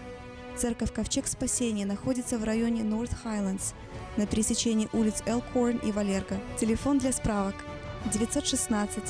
Церковь 0.61 0.93
Ковчег 0.93 1.25
Спасения 1.25 1.87
находится 1.87 2.37
в 2.37 2.43
районе 2.43 2.83
North 2.83 3.15
Highlands 3.25 3.73
на 4.15 4.27
пересечении 4.27 4.89
улиц 4.93 5.23
Элкорн 5.25 5.77
и 5.77 5.91
Валерго. 5.91 6.39
Телефон 6.59 6.99
для 6.99 7.11
справок 7.11 7.55
916 8.13 9.03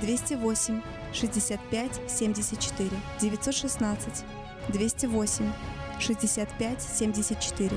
208 0.00 0.82
65 1.12 2.10
74 2.10 2.90
916 3.20 4.24
208 4.70 5.52
65 6.00 6.82
74 6.82 7.70